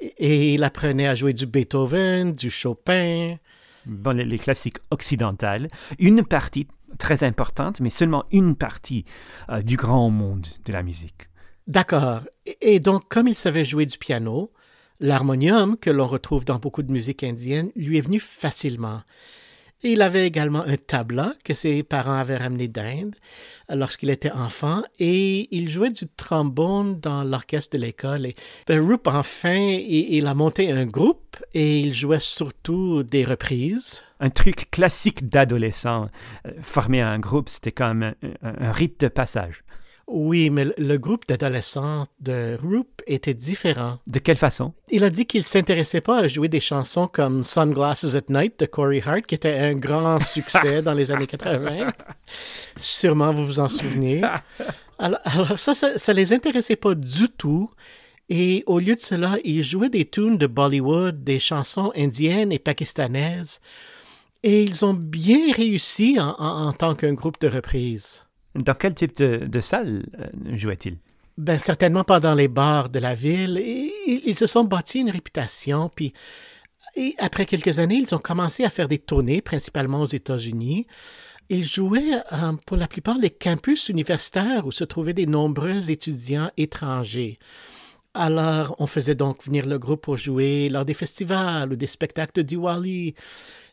[0.00, 3.36] et il apprenait à jouer du Beethoven, du Chopin.
[3.86, 5.68] Bon, les, les classiques occidentales.
[5.98, 9.04] Une partie très importante, mais seulement une partie
[9.50, 11.28] euh, du grand monde de la musique.
[11.66, 12.20] D'accord.
[12.46, 14.52] Et, et donc, comme il savait jouer du piano,
[15.00, 19.02] l'harmonium, que l'on retrouve dans beaucoup de musique indienne, lui est venu facilement.
[19.86, 23.14] Il avait également un tabla que ses parents avaient ramené d'Inde
[23.68, 28.24] lorsqu'il était enfant et il jouait du trombone dans l'orchestre de l'école.
[28.24, 28.34] Et
[28.66, 34.02] ben, enfin, il, a monté un groupe et il jouait surtout des reprises.
[34.20, 36.08] Un truc classique d'adolescent.
[36.62, 39.64] Former un groupe, c'était comme un rite de passage.
[40.06, 43.94] Oui, mais le groupe d'adolescents de Roop était différent.
[44.06, 44.74] De quelle façon?
[44.90, 48.66] Il a dit qu'il s'intéressait pas à jouer des chansons comme Sunglasses at Night de
[48.66, 51.92] Corey Hart, qui était un grand succès dans les années 80.
[52.76, 54.22] Sûrement vous vous en souvenez.
[54.98, 57.70] Alors, alors ça, ça, ça les intéressait pas du tout.
[58.28, 62.58] Et au lieu de cela, il jouait des tunes de Bollywood, des chansons indiennes et
[62.58, 63.60] pakistanaises.
[64.42, 68.23] Et ils ont bien réussi en, en, en tant qu'un groupe de reprise.
[68.54, 70.98] Dans quel type de, de salle euh, jouait-il?
[71.36, 73.60] Ben, certainement pas dans les bars de la ville.
[74.06, 76.12] Ils se sont bâtis une réputation, puis
[76.96, 80.86] et après quelques années, ils ont commencé à faire des tournées, principalement aux États-Unis.
[81.48, 86.50] Ils jouaient euh, pour la plupart les campus universitaires où se trouvaient des nombreux étudiants
[86.56, 87.36] étrangers.
[88.14, 92.32] Alors, on faisait donc venir le groupe pour jouer lors des festivals ou des spectacles
[92.36, 93.14] de Diwali.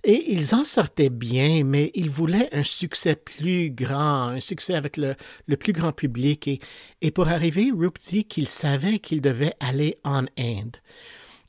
[0.03, 4.97] Et ils en sortaient bien, mais ils voulaient un succès plus grand, un succès avec
[4.97, 6.47] le, le plus grand public.
[6.47, 6.59] Et,
[7.01, 10.77] et pour arriver, Roop dit qu'il savait qu'il devait aller en Inde.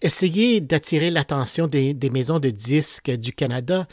[0.02, 3.86] Essayer d'attirer l'attention des, des, maisons de disques du Canada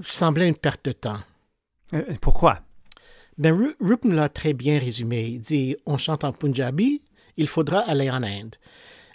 [0.00, 1.20] semblait une perte de temps.
[1.92, 2.60] Euh, pourquoi?
[3.36, 5.26] Ben, me l'a très bien résumé.
[5.26, 7.02] Il dit On chante en Punjabi,
[7.36, 8.56] il faudra aller en Inde.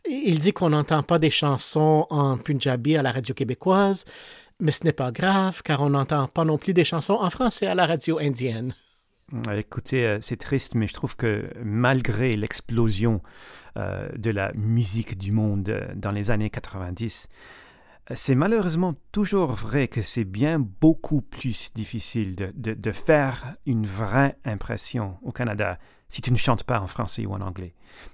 [0.08, 4.06] Il dit qu'on n'entend pas des chansons en Punjabi à la radio québécoise,
[4.60, 7.67] mais ce n'est pas grave, car on n'entend pas non plus des chansons en français
[7.67, 8.76] à la radio indienne.
[9.52, 13.22] Écoutez, euh, c'est triste, mais je trouve que malgré l'explosion
[13.78, 17.28] euh, de la musique du monde euh, dans les années 90,
[18.15, 25.17] c'est malheureusement toujours vrai que c'est bien beaucoup plus difficile de, faire une vraie impression
[25.22, 25.78] au Canada
[26.10, 27.74] si tu ne chantes pas en français ou en anglais.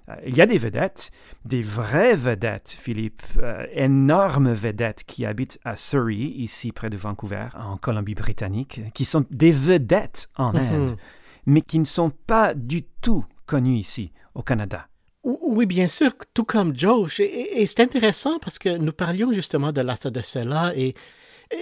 [0.10, 1.12] Euh, il y a des vedettes,
[1.46, 7.48] des vraies vedettes, Philippe, euh, énormes vedettes qui habitent à Surrey, ici près de Vancouver,
[7.58, 10.98] en Colombie-Britannique, qui sont des vedettes en Inde,
[11.46, 14.88] mais qui ne sont pas du tout connues ici, au Canada.
[15.24, 17.20] Oui, bien sûr, tout comme Josh.
[17.20, 20.94] Et, et c'est intéressant parce que nous parlions justement de Lassa de Sela et,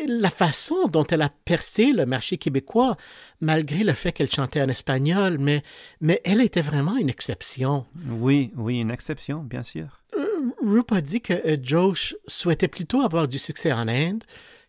[0.07, 2.97] la façon dont elle a percé le marché québécois,
[3.41, 5.61] malgré le fait qu'elle chantait en espagnol, mais,
[6.01, 7.85] mais elle était vraiment une exception.
[8.09, 10.01] Oui, oui, une exception, bien sûr.
[10.17, 14.23] Euh, Rup a dit que euh, Josh souhaitait plutôt avoir du succès en Inde,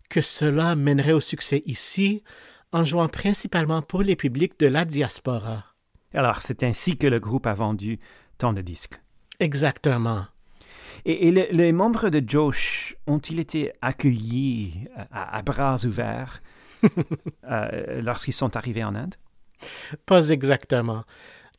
[0.09, 2.23] que cela mènerait au succès ici,
[2.73, 5.65] en jouant principalement pour les publics de la diaspora.
[6.13, 7.99] Alors, c'est ainsi que le groupe a vendu
[8.39, 9.01] tant de disques.
[9.41, 10.27] Exactement.
[11.05, 16.43] Et, et le, les membres de Josh ont-ils été accueillis à, à bras ouverts
[17.51, 19.15] euh, lorsqu'ils sont arrivés en Inde?
[20.07, 21.05] Pas exactement.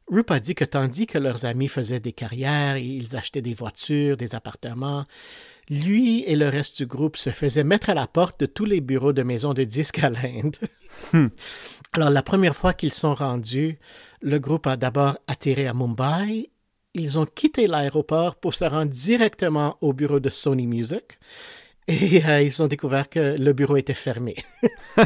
[0.08, 4.18] Rup a dit que tandis que leurs amis faisaient des carrières, ils achetaient des voitures,
[4.18, 5.04] des appartements,
[5.70, 8.82] lui et le reste du groupe se faisaient mettre à la porte de tous les
[8.82, 10.58] bureaux de maisons de disques à l'Inde.
[11.12, 11.28] Hmm.
[11.94, 13.80] Alors, la première fois qu'ils sont rendus,
[14.22, 16.52] le groupe a d'abord atterri à Mumbai.
[16.96, 21.20] Ils ont quitté l'aéroport pour se rendre directement au bureau de Sony Music
[21.88, 24.36] et euh, ils ont découvert que le bureau était fermé.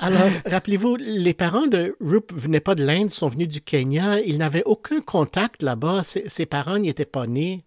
[0.00, 4.20] Alors, rappelez-vous, les parents de Rup venaient pas de l'Inde, sont venus du Kenya.
[4.20, 6.02] Ils n'avaient aucun contact là-bas.
[6.04, 7.64] Ses, ses parents n'y étaient pas nés.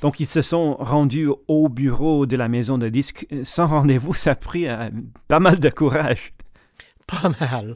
[0.00, 4.14] Donc, ils se sont rendus au bureau de la maison de disques sans rendez-vous.
[4.14, 4.90] Ça a pris euh,
[5.28, 6.32] pas mal de courage.
[7.08, 7.74] Pas mal.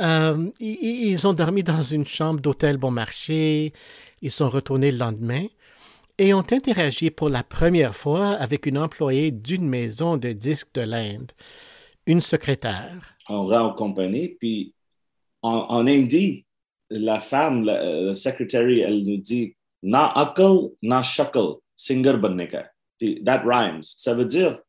[0.00, 3.74] Euh, ils, ils ont dormi dans une chambre d'hôtel bon marché.
[4.22, 5.46] Ils sont retournés le lendemain
[6.16, 10.82] et ont interagi pour la première fois avec une employée d'une maison de disques de
[10.82, 11.32] l'Inde,
[12.06, 13.16] une secrétaire.
[13.28, 14.74] On rentre en compagnie, puis
[15.42, 16.46] en, en hindi,
[16.90, 22.70] la femme, la, la secrétaire, elle nous dit Na akal, na shakal, singer banneka.
[23.24, 23.82] That rhymes.
[23.82, 24.60] Ça veut dire,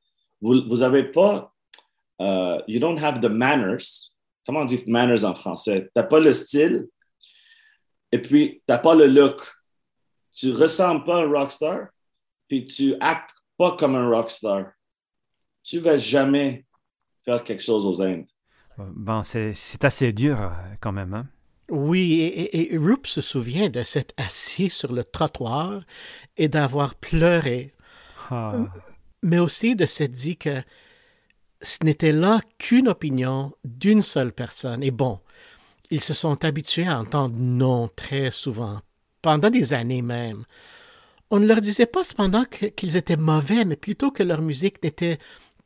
[0.42, 1.54] vous, vous avez pas,
[2.20, 4.10] uh, you don't have the manners.
[4.46, 5.92] Comment on dit manners en français?
[5.94, 6.88] T'as pas le style,
[8.14, 9.42] et puis t'as pas le look.
[10.36, 11.88] Tu ressembles pas à un rockstar,
[12.48, 14.72] puis tu actes pas comme un rockstar.
[15.64, 16.66] Tu vas jamais
[17.26, 18.28] faire quelque chose aux Indes.
[18.78, 20.50] Bon, c'est c'est assez dur euh,
[20.80, 21.14] quand même.
[21.16, 21.28] Hein?
[21.70, 25.82] Oui, et, et, et Rup se souvient de s'être assis sur le trottoir
[26.38, 27.74] et d'avoir pleuré.
[28.30, 28.66] Ah.
[29.24, 30.62] Mais aussi de s'être dit que
[31.62, 34.84] ce n'était là qu'une opinion d'une seule personne.
[34.84, 35.20] Et bon,
[35.90, 38.82] ils se sont habitués à entendre non très souvent,
[39.22, 40.46] pendant des années même.
[41.32, 45.18] On ne leur disait pas cependant qu'ils étaient mauvais, mais plutôt que leur musique n'était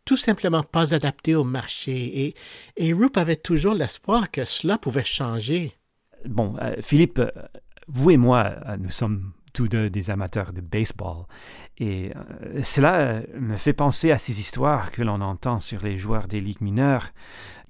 [0.05, 2.25] tout simplement pas adaptée au marché.
[2.25, 2.33] Et,
[2.77, 5.73] et avait toujours l'espoir que cela pouvait changer.
[6.25, 7.29] Bon, euh, Philippe, euh,
[7.87, 11.25] vous et moi, euh, nous sommes tous deux des amateurs de baseball.
[11.79, 15.97] Et euh, cela euh, me fait penser à ces histoires que l'on entend sur les
[15.97, 17.09] joueurs des ligues mineures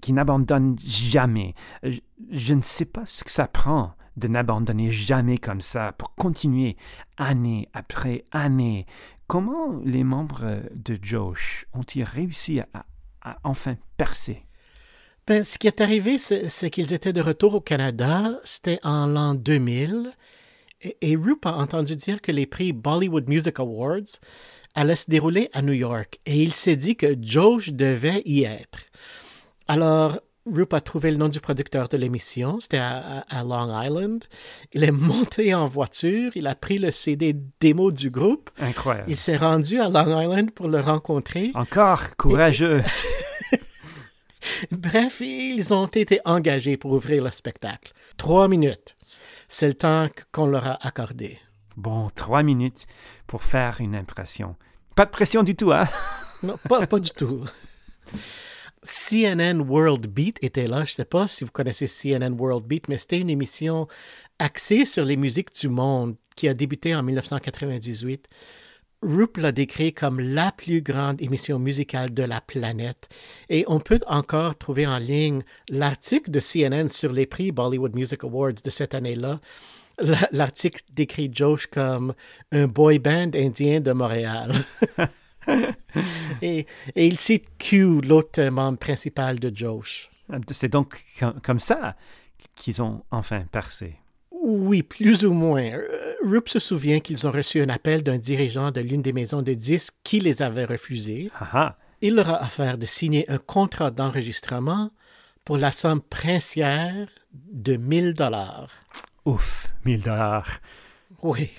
[0.01, 1.55] qui n'abandonnent jamais.
[1.83, 6.13] Je, je ne sais pas ce que ça prend de n'abandonner jamais comme ça pour
[6.15, 6.75] continuer
[7.15, 8.85] année après année.
[9.27, 12.85] Comment les membres euh, de Josh ont-ils réussi à,
[13.45, 14.43] enfin percer?
[15.25, 18.39] Ben, ce qui est arrivé, c'est qu'ils étaient de retour au Canada.
[18.43, 20.11] C'était en l'an 2000.
[20.81, 24.19] Et, et a entendu dire que les prix Bollywood Music Awards
[24.75, 26.19] allaient se dérouler à New York.
[26.25, 28.79] Et il s'est dit que Josh devait y être.
[29.67, 32.59] Alors, Rup a trouvé le nom du producteur de l'émission.
[32.61, 34.23] C'était à, à- à Long Island.
[34.71, 36.31] Il est monté en voiture.
[36.35, 38.49] Il a pris le CD démo du groupe.
[38.59, 39.09] Incroyable.
[39.09, 41.51] Il s'est rendu à Long Island pour le rencontrer.
[41.55, 42.81] Encore courageux.
[44.71, 47.91] Bref, ils ont été engagés pour ouvrir le spectacle.
[48.17, 48.95] Trois minutes.
[49.47, 51.39] C'est le temps qu'on leur a accordé.
[51.75, 52.85] Bon, trois minutes
[53.27, 54.55] pour faire une impression.
[54.95, 55.87] Pas de pression du tout, hein?
[56.43, 57.43] Non, pas, pas du tout.
[58.83, 60.85] CNN World Beat était là.
[60.85, 63.87] Je ne sais pas si vous connaissez CNN World Beat, mais c'était une émission
[64.37, 68.27] axée sur les musiques du monde qui a débuté en 1998.
[69.03, 73.09] Rup l'a décrit comme la plus grande émission musicale de la planète.
[73.49, 78.23] Et on peut encore trouver en ligne l'article de CNN sur les prix Bollywood Music
[78.23, 79.39] Awards de cette année-là.
[79.99, 82.13] La- L'article décrit Josh comme
[82.51, 84.51] un boy band indien de Montréal.
[86.41, 90.09] et, et il cite Q, l'autre membre principal de Josh.
[90.51, 91.95] C'est donc com- comme ça
[92.55, 93.95] qu'ils ont enfin percé.
[94.49, 95.73] Oui, plus ou moins.
[95.73, 99.41] Euh, Rup se souvient qu'ils ont reçu un appel d'un dirigeant de l'une des maisons
[99.41, 101.29] de disques qui les avait refusés.
[101.37, 101.77] Ah ah.
[101.99, 104.91] Il leur a offert de signer un contrat d'enregistrement
[105.43, 108.69] pour la somme princière de 1000 dollars.
[109.25, 110.59] Ouf, 1000 dollars.
[111.21, 111.49] Oui.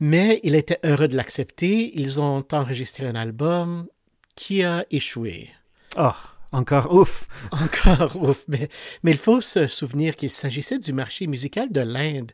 [0.00, 1.92] Mais il était heureux de l'accepter.
[1.94, 3.86] Ils ont enregistré un album
[4.34, 5.50] qui a échoué.
[5.96, 6.10] Oh,
[6.52, 7.26] encore ouf.
[7.52, 8.44] Encore ouf.
[8.48, 8.68] Mais,
[9.02, 12.32] mais il faut se souvenir qu'il s'agissait du marché musical de l'Inde.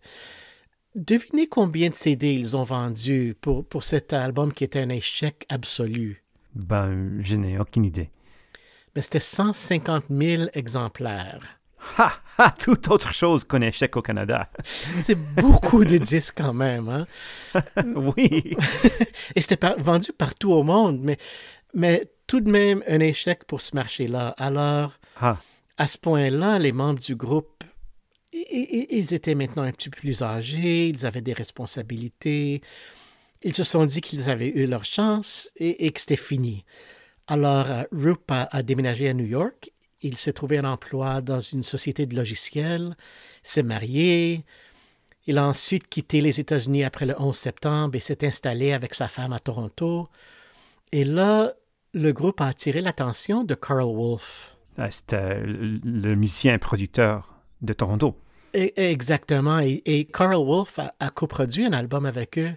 [0.94, 5.44] Devinez combien de CD ils ont vendus pour, pour cet album qui était un échec
[5.48, 6.23] absolu?
[6.54, 8.10] Ben, je n'ai aucune idée.
[8.94, 11.58] Mais c'était 150 000 exemplaires.
[11.98, 14.48] Ha, ha, tout autre chose qu'un échec au Canada.
[14.65, 16.88] C'est beaucoup de disques quand même.
[16.88, 17.04] Hein?
[17.96, 18.56] oui.
[19.35, 21.19] Et c'était par- vendu partout au monde, mais,
[21.75, 24.29] mais tout de même un échec pour ce marché-là.
[24.38, 25.38] Alors, Ah,
[25.77, 27.64] à ce point-là, les membres du groupe,
[28.33, 32.60] ils étaient maintenant un petit peu plus âgés, ils avaient des responsabilités.
[33.42, 36.64] Ils se sont dit qu'ils avaient eu leur chance et, et que c'était fini.
[37.27, 39.70] Alors, euh, Rup a, a déménagé à New York.
[40.00, 42.96] il s'est trouvé un emploi dans une société de logiciels,
[43.42, 44.44] s'est marié,
[45.27, 49.08] il a ensuite quitté les États-Unis après le 11 septembre et s'est installé avec sa
[49.08, 50.06] femme à Toronto.
[50.92, 51.54] Et là,
[51.95, 54.57] le groupe a attiré l'attention de Carl Wolf.
[54.77, 57.33] Ah, C'est euh, le musicien et producteur
[57.63, 58.19] de Toronto.
[58.53, 59.61] Et- exactement.
[59.61, 62.53] Et, et Carl Wolf a, a coproduit un album avec eux.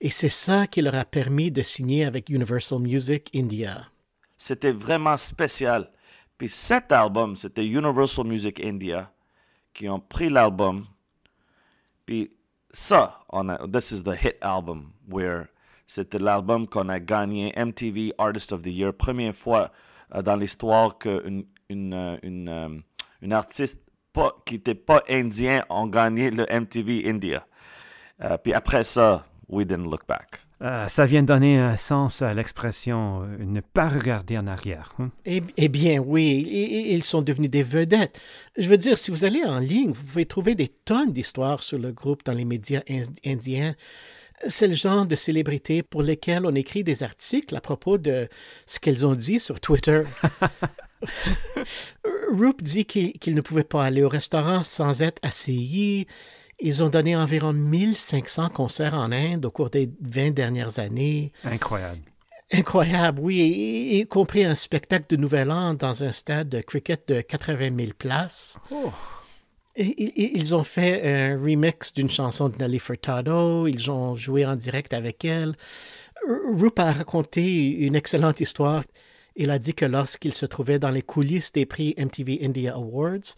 [0.00, 3.86] Et c'est ça qui leur a permis de signer avec Universal Music India.
[4.36, 5.90] C'était vraiment spécial.
[6.36, 9.10] Puis cet album, c'était Universal Music India
[9.72, 10.86] qui ont pris l'album.
[12.04, 12.32] Puis
[12.72, 15.46] ça, on a, this is the hit album where
[15.86, 19.70] c'était l'album qu'on a gagné MTV Artist of the Year, première fois
[20.14, 22.68] euh, dans l'histoire qu'une une, euh, une, euh,
[23.22, 23.82] une artiste
[24.12, 27.46] pas, qui n'était pas indien a gagné le MTV India.
[28.22, 30.40] Euh, puis après ça, we didn't look back.
[30.62, 34.94] Euh, ça vient donner un sens à l'expression euh, ne pas regarder en arrière.
[35.00, 35.10] hein.
[35.26, 38.18] Eh, eh bien, oui, et- et- ils sont devenus des vedettes.
[38.56, 41.78] Je veux dire, si vous allez en ligne, vous pouvez trouver des tonnes d'histoires sur
[41.78, 43.74] le groupe dans les médias in- indiens.
[44.48, 48.28] C'est le genre de célébrités pour lesquelles on écrit des articles à propos de
[48.66, 50.02] ce qu'elles ont dit sur Twitter.
[52.32, 56.06] Roop dit qu'il ne pouvait pas aller au restaurant sans être assailli.
[56.60, 61.32] Ils ont donné environ 1500 concerts en Inde au cours des 20 dernières années.
[61.44, 62.00] Incroyable.
[62.52, 67.08] Incroyable, oui, y, y compris un spectacle de Nouvel An dans un stade de cricket
[67.08, 68.58] de 80 000 places.
[68.70, 68.74] Et-
[69.76, 74.92] ils ont fait un remix d'une chanson de Nelly Furtado, ils ont joué en direct
[74.92, 75.56] avec elle.
[76.52, 78.84] Roop a raconté une excellente histoire.
[79.36, 83.34] Il a dit que lorsqu'il se trouvait dans les coulisses des prix MTV India Awards,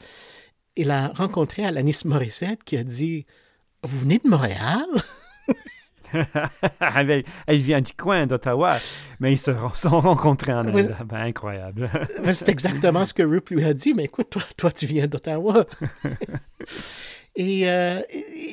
[0.76, 3.24] il a rencontré Alanis Morissette qui a dit
[3.82, 4.84] Vous venez de Montréal
[6.96, 8.76] elle, elle vient du coin d'Ottawa,
[9.20, 10.82] mais ils se sont rencontrés en Oui.
[10.82, 10.96] Inde.
[11.06, 11.90] Ben, incroyable.
[12.24, 13.94] Ben, C'est exactement ce que Rup lui a dit.
[13.94, 15.66] Mais écoute, toi, toi tu viens d'Ottawa.
[17.38, 18.00] Et euh,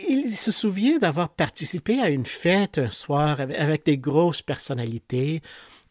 [0.10, 5.42] il se souvient d'avoir participé à une fête un soir avec, des grosses personnalités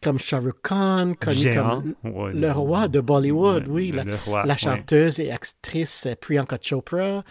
[0.03, 4.03] comme Shah Rukh Khan, connu Géant, comme ouais, le roi de Bollywood, oui, le- la,
[4.03, 4.59] le roi, la ouais.
[4.59, 7.23] chanteuse et actrice Priyanka Chopra,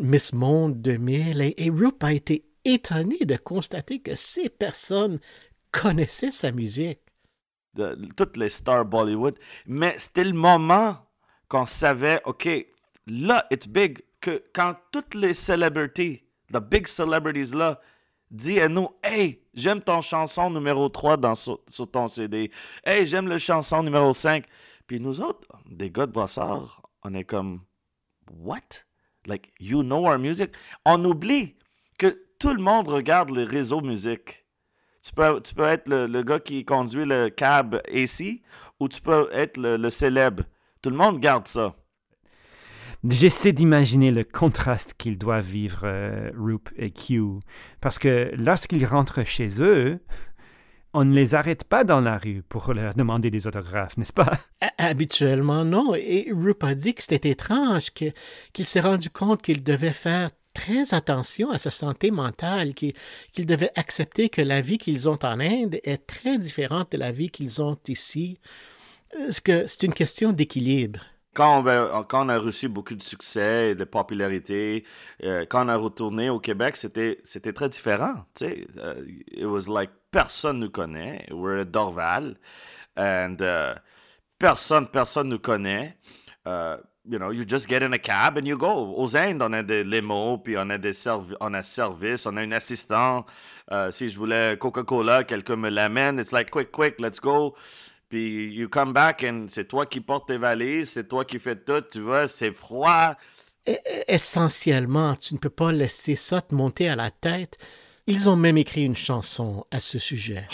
[0.00, 1.42] Miss Monde 2000.
[1.42, 2.44] Et, et Rup a été
[2.74, 5.20] étonné de constater que ces personnes
[5.72, 7.00] connaissaient sa musique.
[8.16, 9.38] toutes les stars Bollywood.
[9.66, 10.98] Mais c'était le moment
[11.48, 12.48] qu'on savait, OK,
[13.06, 14.02] là, it's big.
[14.20, 17.80] Que quand toutes les celebrities, the big celebrities là,
[18.30, 21.60] disent à nous, hey, j'aime ton chanson numéro 3 dans, sur,
[21.90, 22.50] ton CD.
[22.84, 24.44] Hey, j'aime le chanson numéro 5.
[24.86, 27.60] Puis nous autres, des gars de Brossard, on est comme,
[28.30, 28.84] what?
[29.26, 30.50] Like, you know our music?
[30.84, 31.54] On oublie
[31.98, 34.44] que tout le monde regarde les réseaux musique.
[35.02, 38.40] Tu peux, tu peux être le, le gars qui conduit le cab AC
[38.80, 40.44] ou tu peux être le, le célèbre.
[40.82, 41.74] Tout le monde garde ça.
[43.08, 47.22] J'essaie d'imaginer le contraste qu'ils doivent vivre, euh, Roop et Q,
[47.80, 50.00] parce que lorsqu'ils rentrent chez eux,
[50.92, 54.32] on ne les arrête pas dans la rue pour leur demander des autographes, n'est-ce pas?
[54.60, 55.94] Ha- Habituellement, non.
[55.94, 58.10] Et Rup a dit que c'était étrange, que-
[58.52, 62.94] qu'il s'est rendu compte qu'il devait faire très attention à sa santé mentale, qu'il
[63.32, 67.12] qu'il devait accepter que la vie qu'ils ont en Inde est très différente de la
[67.12, 68.40] vie qu'ils ont ici.
[69.16, 71.00] Est-ce que c'est une question d'équilibre?
[71.34, 74.84] Quand on, a reçu beaucoup de succès et de popularité,
[75.22, 78.16] euh, quand on a retourné au Québec, c'était, très différent.
[78.34, 78.66] tu sais.
[78.78, 81.26] Euh, it was like personne nous connaît.
[81.30, 82.36] We're at Dorval.
[82.96, 83.78] And uh,
[84.40, 85.96] personne, personne nous connaît.
[86.44, 86.78] Uh,
[87.08, 88.94] you know, you just get in a cab and you go.
[88.96, 92.36] Aux Indes, on a des limos, puis on a des servi- on a service, on
[92.36, 93.24] a un assistant.
[93.72, 96.18] Euh, si je voulais Coca-Cola, quelqu'un me l'amène.
[96.18, 97.54] It's like, quick, quick, let's go.
[98.08, 101.56] Puis you come back and c'est toi qui portes tes valises, c'est toi qui fais
[101.56, 103.14] tout, tu vois, c'est froid.
[103.68, 107.58] E- Essentiellement, tu ne peux pas laisser ça te monter à la tête.
[108.10, 110.46] Ils ont même écrit une chanson à ce sujet.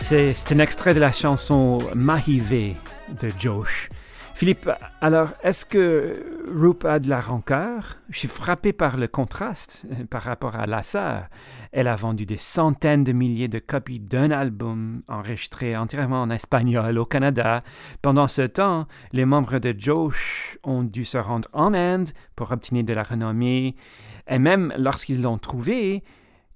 [0.00, 2.74] C'est un extrait de la chanson Mahive
[3.20, 3.88] de Josh.
[4.42, 4.68] Philippe,
[5.00, 7.98] alors, est-ce que Roop a de la rancœur?
[8.08, 11.28] Je suis frappé par le contraste euh, par rapport à Lassa.
[11.70, 16.98] Elle a vendu des centaines de milliers de copies d'un album enregistré entièrement en espagnol
[16.98, 17.62] au Canada.
[18.02, 22.82] Pendant ce temps, les membres de Josh ont dû se rendre en Inde pour obtenir
[22.82, 23.76] de la renommée.
[24.26, 26.02] Et même lorsqu'ils l'ont trouvé,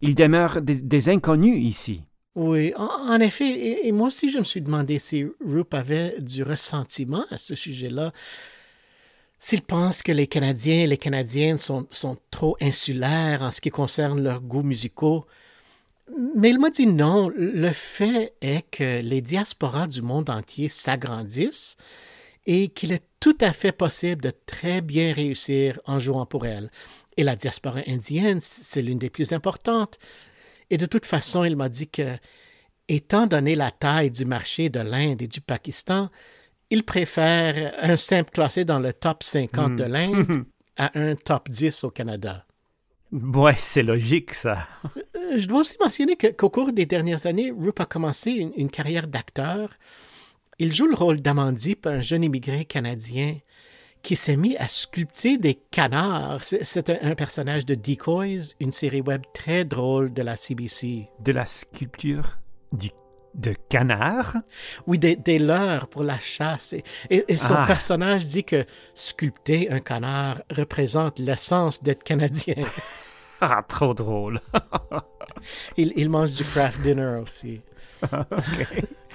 [0.01, 2.06] Il demeure des, des inconnus ici.
[2.37, 7.25] Oui, en, effet, et, moi aussi je me suis demandé si Roop avait du ressentiment
[7.31, 8.13] à ce sujet-là.
[9.39, 13.71] S'il pense que les Canadiens et les Canadiennes sont, sont trop insulaires en ce qui
[13.71, 15.25] concerne leurs goûts musicaux,
[16.37, 21.79] mais il m'a dit non, le fait est que les diasporas du monde entier s'agrandissent
[22.45, 26.71] et qu'il est tout à fait possible de très bien réussir en jouant pour elles.
[27.17, 29.99] Et la diaspora indienne, c'est l'une des plus importantes.
[30.71, 32.17] Et de toute façon, il m'a dit que,
[32.89, 36.11] étant donné la taille du marché de l'Inde et du Pakistan,
[36.71, 39.77] il préfère un simple classé dans le top 50 mm.
[39.77, 40.45] de l'Inde
[40.77, 42.45] à un top 10 au Canada.
[43.13, 44.67] Ouais, c'est logique, ça.
[45.15, 48.71] Euh, je dois aussi mentionner qu'au cours des dernières années, Rup a commencé une, une
[48.71, 49.71] carrière d'acteur.
[50.59, 53.39] Il joue le rôle d'Amandip, un jeune immigré canadien
[54.07, 56.45] qui s'est mis à sculpter des canards.
[56.45, 61.09] C'est un, un, personnage de Decoys, une série web très drôle de la CBC.
[61.19, 62.39] De la sculpture
[62.71, 62.91] du
[63.35, 64.37] de canard?
[64.87, 66.73] Oui, des, des leurres pour la chasse.
[66.73, 67.67] Et, et, et son ah.
[67.67, 72.65] personnage dit que sculpter un canard représente l'essence d'être canadien.
[73.41, 74.41] ah, trop drôle.
[75.77, 77.61] il, il, mange du craft dinner aussi.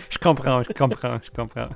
[0.10, 1.70] Je comprends, je comprends, je comprends.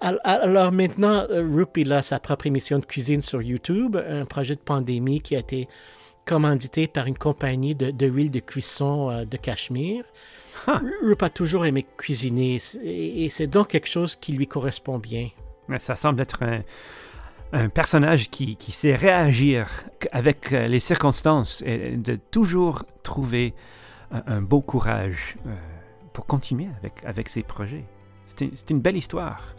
[0.00, 5.20] Alors maintenant, Rupi a sa propre émission de cuisine sur YouTube, un projet de pandémie
[5.20, 5.68] qui a été
[6.24, 10.04] commandité par une compagnie de, de huile de cuisson euh, de Cachemire.
[10.66, 10.78] Huh.
[11.02, 15.30] Rup a toujours aimé cuisiner et c'est donc quelque chose qui lui correspond bien.
[15.78, 16.62] Ça semble être un,
[17.52, 19.68] un personnage qui, qui, sait réagir
[20.12, 23.54] avec euh, les circonstances et de toujours trouver
[24.12, 25.50] un, un beau courage euh,
[26.12, 27.84] pour continuer avec, avec ses projets.
[28.26, 29.54] C'est une belle histoire.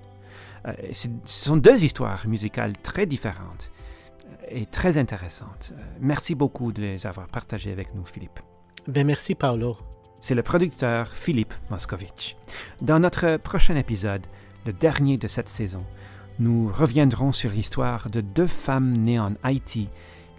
[0.68, 3.72] Euh, ce sont deux histoires musicales très différentes
[4.50, 5.74] et très intéressantes.
[6.00, 8.40] Merci beaucoup de les avoir partagées avec nous, Philippe.
[8.88, 9.78] Ben merci, Paolo
[10.24, 12.38] c'est le producteur Philippe Moscovitch.
[12.82, 14.26] Dans notre prochain épisode,
[14.66, 15.84] le dernier de cette saison,
[16.40, 19.90] nous reviendrons sur l'histoire de deux femmes nées en Haïti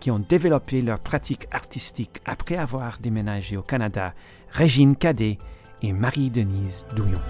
[0.01, 4.15] qui ont développé leur pratique artistique après avoir déménagé au Canada,
[4.49, 5.37] Régine Cadet
[5.85, 7.20] et Marie-Denise Douillon.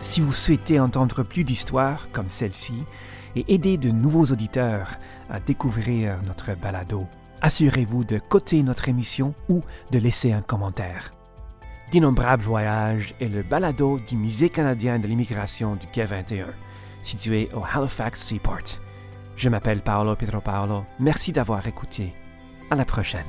[0.00, 2.84] Si vous souhaitez entendre plus d'histoires comme celle-ci
[3.34, 4.90] et aider de nouveaux auditeurs
[5.28, 7.06] à découvrir notre balado,
[7.42, 11.12] assurez-vous de coter notre émission ou de laisser un commentaire.
[11.90, 16.46] D'innombrables voyages est le balado du Musée canadien de l'immigration du Quai 21,
[17.02, 18.80] situé au Halifax Seaport.
[19.34, 20.84] Je m'appelle Paolo Pietro Paolo.
[21.00, 22.14] Merci d'avoir écouté.
[22.70, 23.26] À la prochaine.